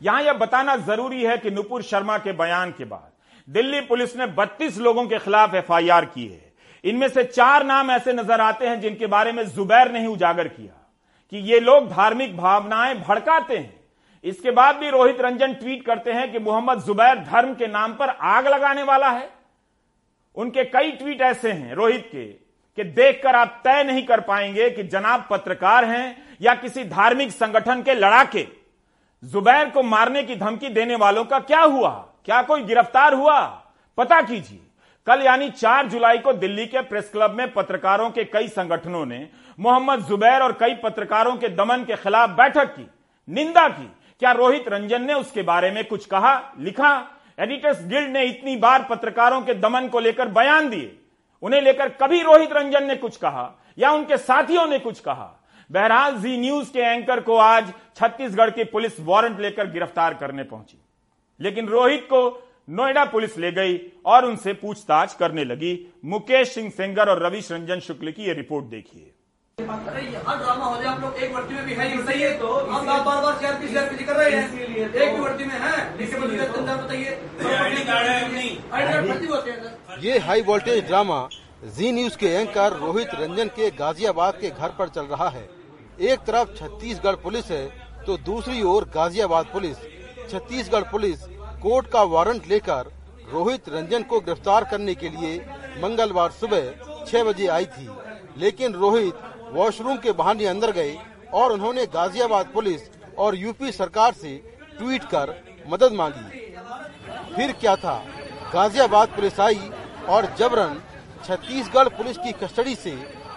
[0.00, 3.08] यहाँ यह बताना ज़रूरी है कि नुपुर शर्मा के बयान के बाद
[3.48, 6.52] दिल्ली पुलिस ने 32 लोगों के खिलाफ एफआईआर की है।
[6.84, 10.48] इनमें से चार नाम ऐसे नज़र आते हैं जिनके बारे में जुबैर ने ही उजागर
[10.48, 10.72] किया
[11.32, 13.80] कि ये लोग धार्मिक भावनाएँ भड़काते हैं।
[14.24, 18.08] इसके बाद भी रोहित रंजन ट्वीट करते हैं कि मोहम्मद जुबैर धर्म के नाम पर
[18.08, 19.28] आग लगाने वाला है।
[20.36, 22.24] उनके कई ट्वीट ऐसे हैं रोहित के।
[22.78, 27.82] कि देखकर आप तय नहीं कर पाएँगे कि जनाब पत्रकार हैं या किसी धार्मिक संगठन
[27.82, 28.46] के लड़ाके।
[29.22, 31.90] जुबैर को मारने की धमकी देने वालों का क्या हुआ?
[32.24, 33.40] क्या कोई गिरफ़्तार हुआ?
[33.98, 34.58] पता कीजिए,
[35.06, 39.28] कल यानी 4 जुलाई को दिल्ली के प्रेस क्लब में पत्रकारों के कई संगठनों ने
[39.58, 42.86] मोहम्मद जुबैर और कई पत्रकारों के दमन के खिलाफ बैठक की,
[43.28, 43.90] निंदा की।
[44.22, 47.06] क्या रोहित रंजन ने उसके बारे में कुछ कहा, लिखा?
[47.38, 50.96] एडिटर्स गिल्ड ने इतनी बार पत्रकारों के दमन को लेकर बयान दिए।
[51.42, 55.36] उन्हें लेकर कभी रोहित रंजन ने कुछ कहा, या उनके साथियों ने कुछ कहा।
[55.70, 60.78] बहरहाल, जी न्यूज़ के एंकर को आज छत्तीसगढ़ की पुलिस वारंट लेकर गिरफ़्तार करने पहुँची।
[61.40, 67.08] लेकिन रोहित को नोएडा पुलिस ले गई और उनसे पूछताछ करने लगी। मुकेश सिंह सेंगर
[67.08, 69.12] और रविश रंजन शुक्ल की यह रिपोर्ट देखिए।
[69.60, 72.48] अरे यहाँ ड्रामा हो जाए लोग एक भर्ती में भी है ही सही है तो
[72.48, 74.46] आप बार बार सीआरपी सीआरपी कर रहे हैं
[74.86, 75.74] एक भी भर्ती में है
[76.76, 77.10] बताइए
[79.60, 81.28] हैं ये high voltage drama
[81.76, 85.48] Zee news के एंकर रोहित रंजन के गाजियाबाद के घर पर चल रहा है।
[86.02, 87.64] एक तरफ़ छत्तीसगढ़ पुलिस है
[88.06, 89.76] तो दूसरी ओर Ghaziabad police.
[90.30, 91.24] Chhattisgarh police
[91.62, 92.92] court का वारंट लेकर
[93.32, 95.36] रोहित रंजन को गिरफ़्तार करने के लिए
[95.82, 96.70] मंगलवार सुबह
[97.06, 97.88] छह बजे आई थी।
[98.38, 99.14] लेकिन रोहित
[99.52, 100.96] वॉशरूम के बहाने अंदर गए
[101.34, 104.36] और उन्होंने गाजियाबाद पुलिस और यूपी सरकार से
[104.78, 105.34] ट्वीट कर
[105.68, 106.54] मदद मांगी।
[107.36, 107.96] फिर क्या था?
[108.52, 109.70] गाजियाबाद पुलिस आई
[110.08, 110.80] और जबरन
[111.24, 112.90] छत्तीसगढ़ पुलिस की कस्टडी से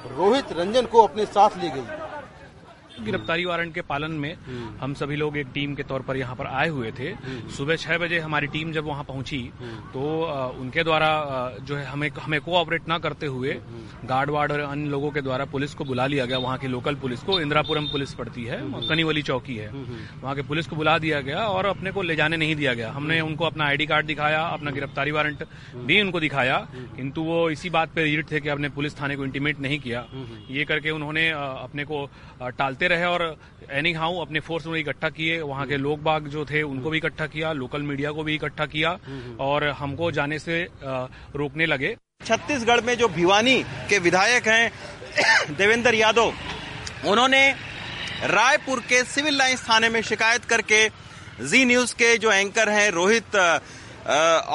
[0.10, 2.03] रोहित रंजन को अपने साथ ले गई।
[3.00, 4.36] गिरफ्तारी वारंट के पालन में
[4.80, 7.14] हम सभी लोग एक टीम के तौर पर यहाँ पर आए हुए थे।
[7.52, 9.42] सुबह छह बजे हमारी टीम जब वहाँ पहुँची
[9.94, 10.02] तो
[10.60, 11.10] उनके द्वारा
[11.62, 13.54] जो है हमें हमें कोऑपरेट ना करते हुए
[14.06, 16.96] गार्ड वार्ड और अन्य लोगों के द्वारा पुलिस को बुला लिया गया। वहाँ की लोकल
[16.96, 19.70] पुलिस को इंदिरापुरम पुलिस पड़ती है कनीवली चौकी है।
[20.22, 22.92] वहाँ के पुलिस को बुला दिया गया और अपने को ले जाने नहीं दिया गया।
[22.92, 25.44] हमने उनको अपना आईडी कार्ड दिखाया अपना गिरफ्तारी वारंट
[25.78, 26.58] भी उनको दिखाया।
[26.96, 30.06] किंतु वो इसी बात पे रीड थे कि अपने पुलिस थाने को इंटीमेट नहीं किया।
[30.50, 32.50] ये करके उन्होंने अपने को आ,
[32.84, 33.22] टालते रहे और
[33.72, 36.98] एनी हाउ अपने फोर्स में इकट्ठा किए। वहाँ के लोग बाग जो थे, उनको भी
[36.98, 38.98] इकट्ठा किया लोकल मीडिया को भी इकट्ठा किया
[39.40, 40.68] और हमको जाने से
[41.36, 46.34] रोकने लगे। छत्तीसगढ़ में जो भिवानी के विधायक हैं, देवेंद्र यादव,
[47.06, 47.44] उन्होंने
[48.30, 50.88] रायपुर के सिविल लाइन्स थाने में शिकायत करके
[51.44, 53.36] जी न्यूज़ के जो एंकर हैं, रोहित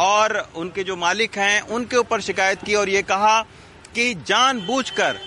[0.09, 3.41] और उनके जो मालिक हैं, उनके ऊपर शिकायत की और ये कहा
[3.95, 5.19] कि जानबूझकर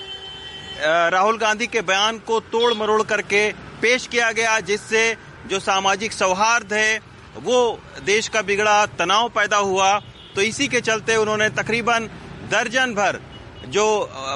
[0.82, 5.16] राहुल गांधी के बयान को तोड़ मरोड़ करके पेश किया गया, जिससे
[5.48, 7.00] जो सामाजिक सौहार्द है,
[7.38, 9.98] वो देश का बिगड़ा, तनाव पैदा हुआ।
[10.36, 12.10] तो इसी के चलते उन्होंने तकरीबन
[12.52, 13.20] दर्जन भर
[13.68, 13.86] जो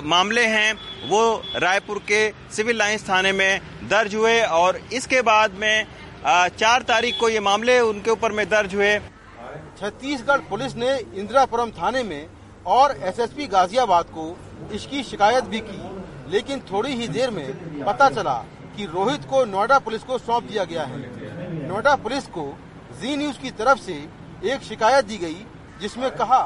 [0.06, 0.74] मामले हैं,
[1.10, 5.86] वो रायपुर के सिविल लाइंस थाने में दर्ज हुए और इसके बाद में
[6.24, 8.98] चार तारीख को ये मामले उनके ऊपर में दर्ज हुए।
[9.80, 12.28] छत्तीसगढ़ पुलिस ने इंदिरापुरम थाने में
[12.68, 14.36] और एसएसपी गाजियाबाद को
[14.74, 15.78] इसकी शिकायत भी की।
[16.28, 18.34] लेकिन थोड़ी ही देर में पता चला
[18.78, 22.46] कि रोहित को नोएडा पुलिस को सौंप दिया गया है। नोएडा पुलिस को
[23.02, 23.94] जी न्यूज़ की तरफ़ से
[24.46, 25.46] एक शिकायत दी गई,
[25.82, 26.42] जिसमें कहा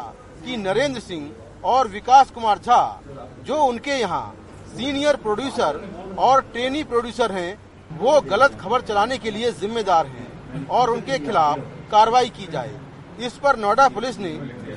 [0.45, 1.31] कि नरेंद्र सिंह
[1.65, 3.01] और विकास कुमार झा,
[3.45, 4.35] जो उनके यहाँ
[4.67, 7.57] सीनियर प्रोड्यूसर और ट्रेनी प्रोड्यूसर हैं,
[7.91, 11.59] वो गलत खबर चलाने के लिए जिम्मेदार हैं और उनके खिलाफ
[11.91, 12.79] कार्रवाई की जाए।
[13.19, 14.33] इस पर नोएडा पुलिस ने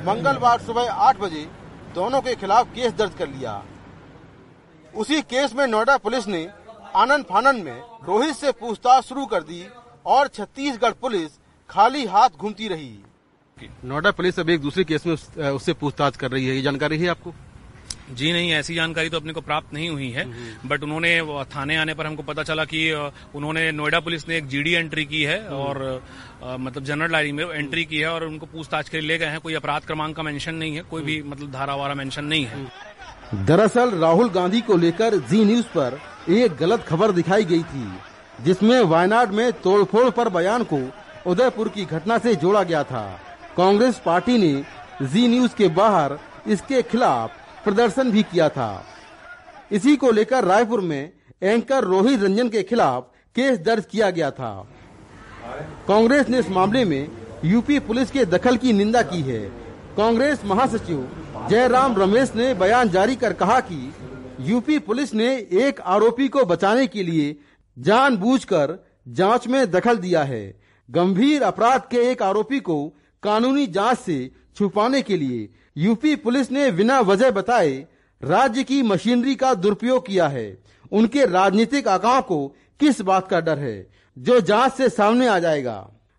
[0.06, 1.46] मंगलवार सुबह आठ बजे
[1.94, 3.62] दोनों के खिलाफ केस दर्ज कर लिया।
[4.94, 6.46] उसी केस में नोएडा पुलिस ने
[6.96, 7.76] आनंद फानन में
[8.06, 9.64] रोहित से पूछताछ शुरू कर दी
[10.06, 11.38] और छत्तीसगढ़ पुलिस
[11.70, 12.98] खाली हाथ घूमती रही।
[13.84, 15.14] नोएडा पुलिस अब एक दूसरे केस में
[15.50, 17.32] उससे पूछताछ कर रही है। ये जानकारी है आपको?
[18.10, 20.24] जी नहीं ऐसी जानकारी तो अपने को प्राप्त नहीं हुई है
[20.68, 21.10] बट उन्होंने
[21.54, 22.90] थाने आने पर हमको पता चला कि
[23.34, 25.80] उन्होंने नोएडा पुलिस ने एक जीडी एंट्री की है और
[26.42, 29.26] अ, मतलब जनरल डायरी में एंट्री की है और उनको पूछताछ के लिए ले गए
[29.26, 32.44] हैं। कोई अपराध क्रमांक का मेंशन नहीं है कोई भी मतलब धारा वारा मेंशन नहीं
[32.44, 32.66] है।
[33.34, 35.98] दरअसल राहुल गांधी को लेकर जी न्यूज़ पर
[36.30, 37.86] एक गलत खबर दिखाई गई थी,
[38.44, 40.80] जिसमें वायनाड में तोड़फोड़ पर बयान को
[41.30, 43.04] उदयपुर की घटना से जोड़ा गया था।
[43.56, 48.84] कांग्रेस पार्टी ने जी न्यूज़ के बाहर इसके खिलाफ प्रदर्शन भी किया था।
[49.72, 51.10] इसी को लेकर रायपुर में
[51.42, 54.52] एंकर रोहित रंजन के खिलाफ केस दर्ज किया गया था।
[55.88, 57.08] कांग्रेस ने इस मामले में
[57.44, 59.40] यूपी पुलिस के दखल की निंदा की है।
[59.96, 61.08] कांग्रेस महासचिव
[61.48, 63.92] जयराम रमेश ने बयान जारी कर कहा कि
[64.40, 65.26] यूपी पुलिस ने
[65.62, 67.36] एक आरोपी को बचाने के लिए
[67.76, 68.78] जानबूझकर
[69.08, 70.42] जाँच में दखल दिया है।
[70.88, 72.76] गंभीर अपराध के एक आरोपी को
[73.22, 77.72] कानूनी जाँच से छुपाने के लिए यूपी पुलिस ने बिना वजह बताए
[78.22, 80.46] राज्य की मशीनरी का दुरुपयोग किया है।
[80.92, 82.46] उनके राजनीतिक आकाओं को
[82.80, 85.78] किस बात का डर है, जो जाँच से सामने आ जाएगा।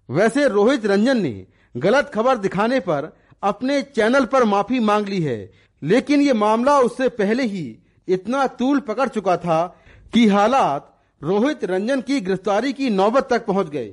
[0.09, 3.11] वैसे रोहित रंजन ने गलत खबर दिखाने पर
[3.43, 5.51] अपने चैनल पर माफ़ी मांग ली है
[5.81, 7.65] लेकिन ये मामला उससे पहले ही
[8.07, 9.65] इतना तूल पकड़ चुका था
[10.13, 10.89] कि हालात
[11.21, 13.89] रोहित रंजन की गिरफ्तारी की नौबत तक पहुँच गए।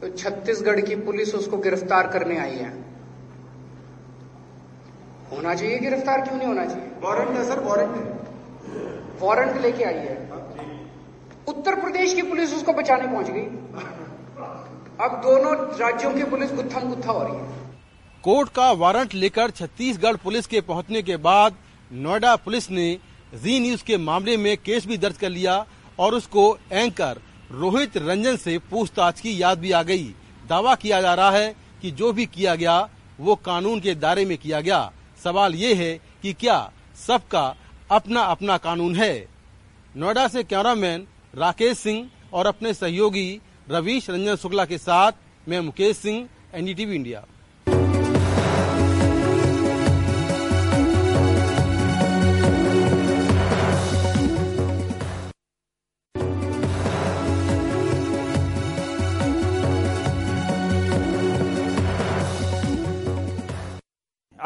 [0.00, 2.70] तो छत्तीसगढ़ की पुलिस उसको गिरफ़्तार करने आई है।
[5.32, 6.20] होना चाहिए गिरफ़्तार?
[6.20, 6.88] क्यों नहीं होना चाहिए?
[7.02, 8.02] वारंट है सर वारंट है।
[9.22, 10.16] वारंट लेके आई है।
[11.48, 13.44] उत्तर प्रदेश की पुलिस उसको बचाने पहुँच गई।
[15.00, 17.61] अब दोनों राज्यों की पुलिस गुत्थम गुत्था हो रही है।
[18.24, 21.54] कोर्ट का वारंट लेकर छत्तीसगढ़ पुलिस के पहुँचने के बाद
[21.90, 22.98] नोएडा पुलिस ने
[23.34, 25.54] जी न्यूज़ के मामले में केस भी दर्ज कर लिया
[25.98, 30.04] और उसको एंकर रोहित रंजन से पूछताछ की याद भी आ गई।
[30.48, 32.88] दावा किया जा रहा है कि जो भी किया गया,
[33.20, 34.92] वो कानून के दायरे में किया गया।
[35.24, 36.70] सवाल ये है कि क्या
[37.06, 37.44] सबका
[37.90, 39.28] अपना अपना कानून है?
[39.96, 45.12] नोएडा से कैमरामैन राकेश सिंह और अपने सहयोगी रवीश रंजन शुक्ला के साथ
[45.48, 47.24] मैं मुकेश सिंह, एनडीटीवी इंडिया।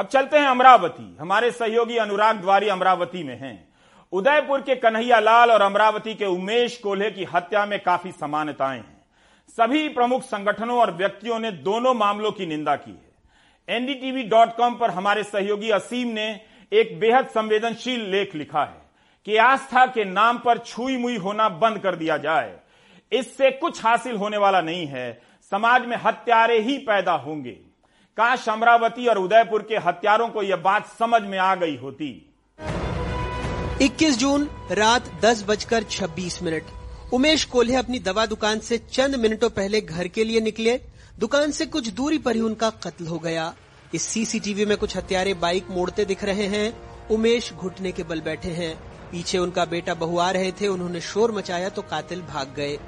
[0.07, 3.69] अब चलते हैं अमरावती। हमारे सहयोगी अनुराग द्वारी अमरावती में हैं।
[4.13, 9.05] उदयपुर के कन्हैया लाल और अमरावती के उमेश कोल्हे की हत्या में काफ़ी समानताएँ हैं।
[9.49, 14.75] सभी प्रमुख संगठनों और व्यक्तियों ने दोनों मामलों की निंदा की है। एनडीटीवी डॉट कॉम
[14.75, 16.41] पर हमारे सहयोगी असीम ने
[16.73, 18.83] एक बेहद संवेदनशील लेख लिखा है
[19.27, 22.59] कि आस्था के नाम पर छुई मुई होना बंद कर दिया जाए।
[23.13, 27.66] इससे कुछ हासिल होने वाला नहीं है। समाज में हत्यारे ही पैदा होंगे।
[28.19, 32.35] काश अमरावती और उदयपुर के हत्यारों को यह बात समझ में आ गई होती।
[33.83, 36.63] 21 जून रात दस बजकर छब्बीस मिनट।
[37.15, 40.81] उमेश कोल्हे अपनी दवा दुकान से चंद मिनटों पहले घर के लिए निकले।
[41.19, 43.55] दुकान से कुछ दूरी पर ही उनका कत्ल हो गया।
[43.95, 46.73] इस सीसीटीवी में कुछ हत्यारे बाइक मोड़ते दिख रहे हैं।
[47.09, 48.75] उमेश घुटने के बल बैठे हैं।
[49.13, 52.79] पीछे उनका बेटा बहु आ रहे थे। उन्होंने शोर मचाया तो कातिल भाग गए।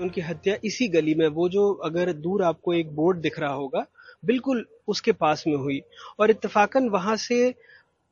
[0.00, 3.86] उनकी हत्या इसी गली में। वो जो अगर दूर आपको एक बोर्ड दिख रहा होगा
[4.22, 5.80] बिल्कुल उसके पास में हुई।
[6.20, 7.54] और इत्तेफाकन वहाँ से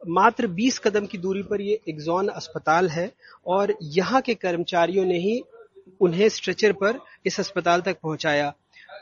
[0.02, 3.10] मात्र 20 कदम की दूरी पर ये एग्जॉन अस्पताल है
[3.46, 5.42] और यहाँ के कर्मचारियों ने ही
[6.00, 8.52] उन्हें स्ट्रेचर पर इस अस्पताल तक पहुँचाया।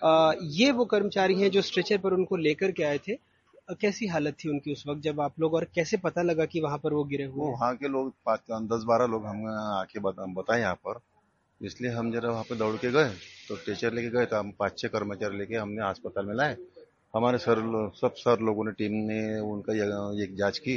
[0.04, 3.18] आ, ये वो कर्मचारी हैं जो स्ट्रेचर पर उनको लेकर के आए थे।
[3.72, 6.78] कैसी हालत थी उनकी उस वक्त जब आप लोग और कैसे पता लगा कि वहाँ
[6.78, 8.12] पर वो गिरे हुए वहाँ के लोग
[8.68, 11.00] दस बारह लोग हम आके बताए यहाँ पर।
[11.60, 13.10] इसलिए हम जरा वहाँ पे दौड़ के गए
[13.48, 16.56] तो स्ट्रेचर लेके गए तो हम पाँच छह कर्मचारी लेके हमने अस्पताल में लाए।
[17.16, 17.56] हमारे सर
[17.94, 19.72] सब सर लोगों ने, टीम ने उनका
[20.24, 20.76] एक जाँच की,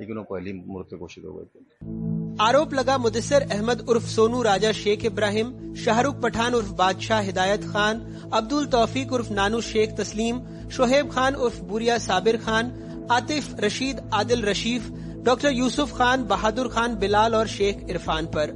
[0.00, 4.72] लेकिन वो पहली मृत्यु घोषित हो गए थे। आरोप लगा मुदस्सर अहमद उर्फ़ सोनू, राजा
[4.72, 8.00] शेख इब्राहिम, शाहरुख पठान उर्फ़ बादशाह हिदायत खान,
[8.32, 12.74] अब्दुल तौफीक उर्फ़ नानू शेख तस्लीम, शोहेब खान उर्फ़ बुरिया साबिर खान,
[13.10, 14.90] आतिफ रशीद आदिल रशीफ,
[15.22, 18.52] डॉक्टर यूसुफ खान, बहादुर खान बिलाल और शेख इरफान पर।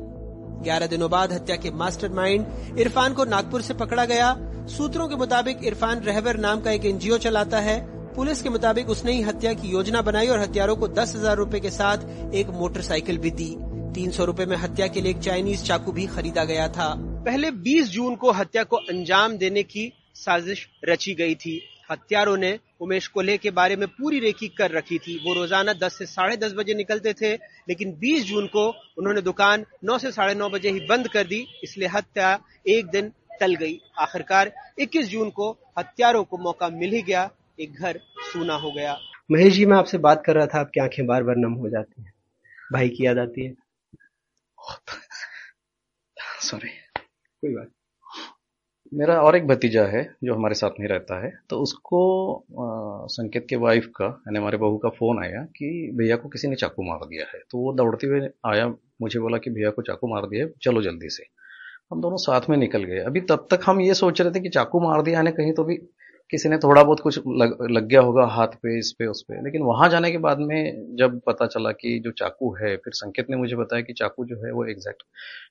[0.62, 4.37] ग्यारह दिनों बाद हत्या के मास्टरमाइंड इरफान को नागपुर से पकड़ा गया।
[4.71, 7.79] सूत्रों के मुताबिक इरफान रहवर नाम का एक एनजीओ चलाता है।
[8.15, 11.61] पुलिस के मुताबिक उसने ही हत्या की योजना बनाई और हत्यारों को दस हज़ार रूपए
[11.61, 13.49] के साथ एक मोटरसाइकिल भी दी।
[13.95, 16.95] तीन सौ रूपए में हत्या के लिए एक चाइनीज़ चाकू भी खरीदा गया था।
[17.27, 22.59] पहले 20 जून को हत्या को अंजाम देने की साजिश रची गई थी। हत्यारों ने
[22.81, 26.37] उमेश कोल्हे के बारे में पूरी रेकी कर रखी थी। वो रोज़ाना 10 से साढ़े
[26.37, 27.33] दस बजे निकलते थे,
[27.69, 31.47] लेकिन 20 जून को उन्होंने दुकान 9 से साढ़े नौ बजे ही बंद कर दी।
[31.65, 37.03] इसलिए हत्या एक दिन टल गई। आखिरकार 21 जून को हत्यारों को मौका मिल ही
[37.03, 38.00] गया। एक घर
[38.33, 38.98] सूना हो गया।
[39.31, 42.03] महेश जी मैं आपसे बात कर रहा था आपकी आँखें बार बार नम हो जाती
[42.03, 42.12] हैं।
[42.72, 43.55] भाई की याद आती है?
[46.40, 46.68] सॉरी
[47.40, 47.68] कोई बात
[48.94, 53.46] मेरा और एक भतीजा है जो हमारे साथ नहीं रहता है। तो उसको आ, संकेत
[53.50, 56.83] के वाइफ का यानी हमारे बहू का फ़ोन आया कि भैया को किसी ने चाकू
[56.83, 58.68] मार दिया है। तो वो दौड़ते हुए आया
[59.03, 61.39] मुझे बोला कि भैया को चाकू मार दिया है चलो जल्दी से।
[61.90, 64.48] हम दोनों साथ में निकल गए। अभी तब तक हम ये सोच रहे थे कि
[64.48, 65.76] चाकू मार दिया ने कहीं तो भी
[66.31, 69.43] किसी ने थोड़ा बहुत कुछ लग, लग गया होगा हाथ पे इस पे उस पे।
[69.45, 73.27] लेकिन वहाँ जाने के बाद में जब पता चला कि जो चाकू है फिर संकेत
[73.31, 75.03] ने मुझे बताया कि चाकू जो है वो एग्जैक्ट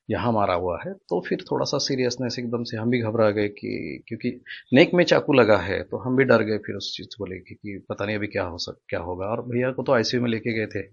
[0.09, 3.47] यहाँ मारा हुआ है तो फिर थोड़ा सा सीरियसनेस एकदम से हम भी घबरा गए
[3.47, 4.41] कि क्योंकि
[4.73, 7.55] नेक में चाकू लगा है तो हम भी डर गए फिर उस चीज़ को लेके
[7.55, 10.29] कि पता नहीं अभी क्या हो सक क्या होगा। और भैया को तो आईसीयू में
[10.29, 10.87] लेके गए थे।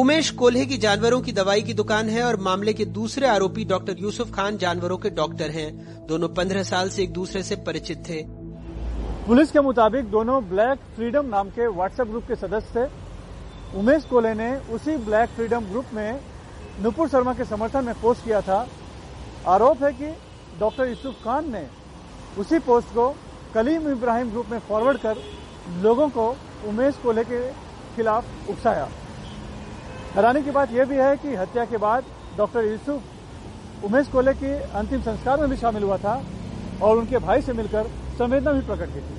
[0.00, 3.96] उमेश कोल्हे की जानवरों की दवाई की दुकान है और मामले के दूसरे आरोपी डॉक्टर
[3.98, 8.37] यूसुफ खान जानवरों के डॉक्टर हैं। दोनों पंद्रह साल से एक दूसरे से परिचित थे।
[9.28, 14.32] पुलिस के मुताबिक दोनों ब्लैक फ्रीडम नाम के व्हाट्सएप ग्रुप के सदस्य थे उमेश कोले
[14.34, 16.20] ने उसी ब्लैक फ्रीडम ग्रुप में
[16.82, 18.60] नुपुर शर्मा के समर्थन में पोस्ट किया था।
[19.46, 20.14] आरोप है कि
[20.60, 21.64] डॉक्टर यूसुफ खान ने
[22.38, 23.08] उसी पोस्ट को
[23.54, 25.22] कलीम इब्राहिम ग्रुप में फॉरवर्ड कर
[25.82, 26.28] लोगों को
[26.68, 27.42] उमेश कोले के
[27.96, 28.88] खिलाफ उकसाया।
[30.16, 32.04] हैरानी की बात यह भी है कि हत्या के बाद
[32.38, 36.20] डॉक्टर यूसुफ उमेश कोले के अंतिम संस्कार में भी शामिल हुआ था
[36.82, 39.17] और उनके भाई से मिलकर संवेदना भी प्रकट की थी।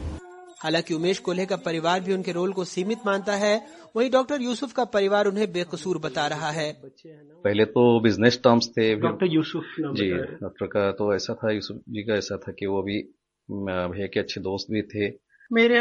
[0.60, 3.56] हालाँकि उमेश कोल्हे का परिवार भी उनके रोल को सीमित मानता है
[3.96, 8.94] वहीं डॉक्टर यूसुफ का परिवार उन्हें बेकसूर बता रहा है। पहले तो बिज़नेस टर्म्स थे
[8.98, 12.82] डॉक्टर यूसुफ जी डॉक्टर का तो ऐसा था यूसुफ जी का ऐसा था कि वो
[12.82, 12.98] भी
[13.50, 15.10] भैया के अच्छे दोस्त भी थे।
[15.52, 15.80] मेरे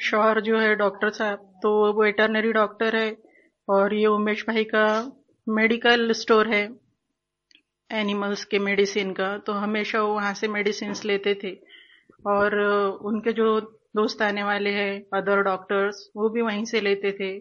[0.00, 3.16] शोहर जो है डॉक्टर साहब तो वो वेटरनरी डॉक्टर है
[3.68, 4.84] और ये उमेश भाई का
[5.46, 6.62] मेडिकल स्टोर है
[7.90, 11.50] एनिमल्स के मेडिसिन का तो हमेशा वो वहाँ से मेडिसिन लेते थे।
[12.26, 12.54] और
[13.04, 13.48] उनके जो
[13.94, 17.38] दोस्त आने वाले हैं अदर डॉक्टर्स वो भी वहीं से लेते थे।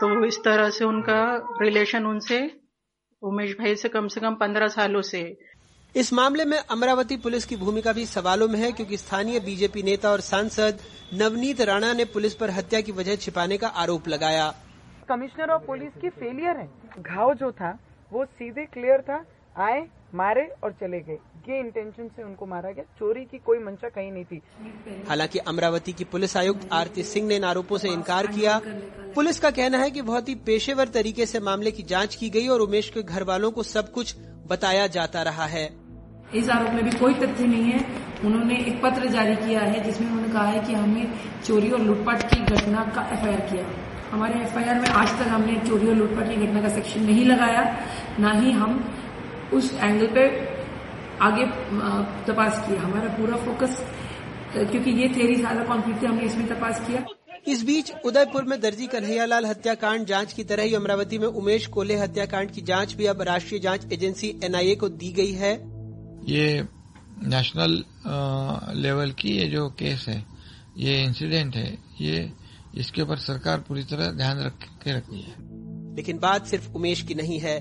[0.00, 1.22] तो इस तरह से उनका
[1.62, 2.38] रिलेशन उनसे
[3.22, 5.20] उमेश भाई से कम से कम पंद्रह सालों से।
[5.94, 10.10] इस मामले में अमरावती पुलिस की भूमिका भी सवालों में है क्योंकि स्थानीय बीजेपी नेता
[10.10, 10.78] और सांसद
[11.14, 14.48] नवनीत राणा ने पुलिस पर हत्या की वजह छिपाने का आरोप लगाया।
[15.08, 16.68] कमिश्नर ऑफ़ पुलिस की फेलियर है।
[16.98, 17.78] घाव जो था
[18.12, 19.24] वो सीधे क्लियर था
[19.64, 19.80] आए
[20.14, 24.12] मारे और चले गए। ये इंटेंशन से उनको मारा गया। चोरी की कोई मंशा कहीं
[24.12, 24.40] नहीं थी।
[25.08, 28.60] हालाँकि अमरावती की पुलिस आयुक्त आरती सिंह ने इन आरोपों से इनकार किया।
[29.14, 32.48] पुलिस का कहना है कि बहुत ही पेशेवर तरीके से मामले की जाँच की गई
[32.48, 34.14] और उमेश के घर वालों को सब कुछ
[34.46, 35.68] बताया जाता रहा है।
[36.34, 37.86] इस आरोप में भी कोई तथ्य नहीं है।
[38.24, 41.08] उन्होंने एक पत्र जारी किया है जिसमें उन्होंने कहा है कि हमने
[41.46, 43.64] चोरी और लूटपाट की घटना का एफआईआर किया।
[44.10, 47.62] हमारे एफआईआर में आज तक हमने चोरी और लूटपाट की घटना का सेक्शन नहीं लगाया।
[48.20, 48.78] ना ही हम
[49.52, 50.28] उस एंगल पे
[51.20, 51.44] आगे
[52.26, 53.82] तपास किया। हमारा पूरा फोकस
[54.54, 57.04] क्योंकि ये थेरी ज़्यादा कॉन्फ्लिक्ट थी हमने इसमें तपास किया।
[57.48, 61.96] इस बीच उदयपुर में दर्जी कन्हैयालाल हत्याकांड जाँच की तरह ही अमरावती में उमेश कोले
[61.96, 65.52] हत्याकांड की जाँच भी अब राष्ट्रीय जाँच एजेंसी एनआईए को दी गई है।
[66.28, 66.66] ये
[67.24, 67.82] नेशनल
[68.82, 70.24] लेवल की ये जो केस है
[70.78, 72.30] ये इंसिडेंट है ये
[72.74, 74.52] इसके ऊपर सरकार पूरी तरह ध्यान रख
[74.84, 75.34] के रखती है।
[75.96, 77.56] लेकिन बात सिर्फ़ उमेश की नहीं है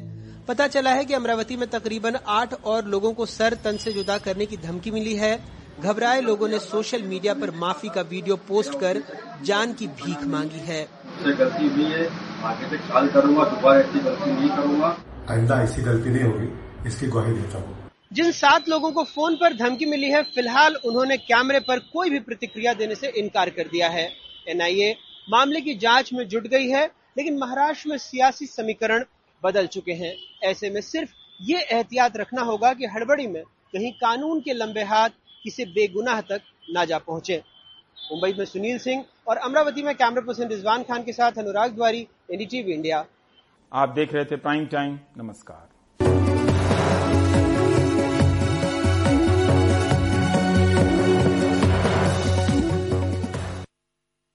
[0.48, 4.18] पता चला है कि अमरावती में तकरीबन आठ और लोगों को सर तन से जुदा
[4.18, 5.38] करने की धमकी मिली है।
[5.82, 9.02] घबराए लोगों ने सोशल मीडिया पर माफ़ी का वीडियो पोस्ट कर
[9.44, 10.82] जान की भीख मांगी है।
[11.24, 12.08] गलती हुई है।
[12.44, 14.98] आगे से ख्याल करूँगा दोबारा ऐसी गलती नहीं करूँगा।
[15.30, 19.54] आइंदा ऐसी गलती नहीं होगी इसकी ग्वाही देता हूँ। जिन सात लोगों को फ़ोन पर
[19.58, 23.90] धमकी मिली है फ़िलहाल उन्होंने कैमरे पर कोई भी प्रतिक्रिया देने से इनकार कर दिया
[23.90, 24.10] है।
[24.48, 24.96] एनआईए
[25.28, 26.86] मामले की जाँच में जुट गई है
[27.18, 29.04] लेकिन महाराष्ट्र में सियासी समीकरण
[29.44, 34.42] बदल चुके हैं। ऐसे में सिर्फ़ ये एहतियात रखना होगा कि हड़बड़ी में कहीं कानून
[34.42, 35.10] के लंबे हाथ
[35.44, 36.42] किसी बेगुनाह तक
[36.72, 37.42] ना जा पहुँचे।
[38.12, 42.08] मुंबई में सुनील सिंह और अमरावती में कैमरा पर्सन रिजवान खान के साथ अनुराग द्वारी,
[42.32, 43.06] एनडीटीवी इंडिया।
[43.74, 45.73] आप देख रहे थे प्राइम टाइम, नमस्कार।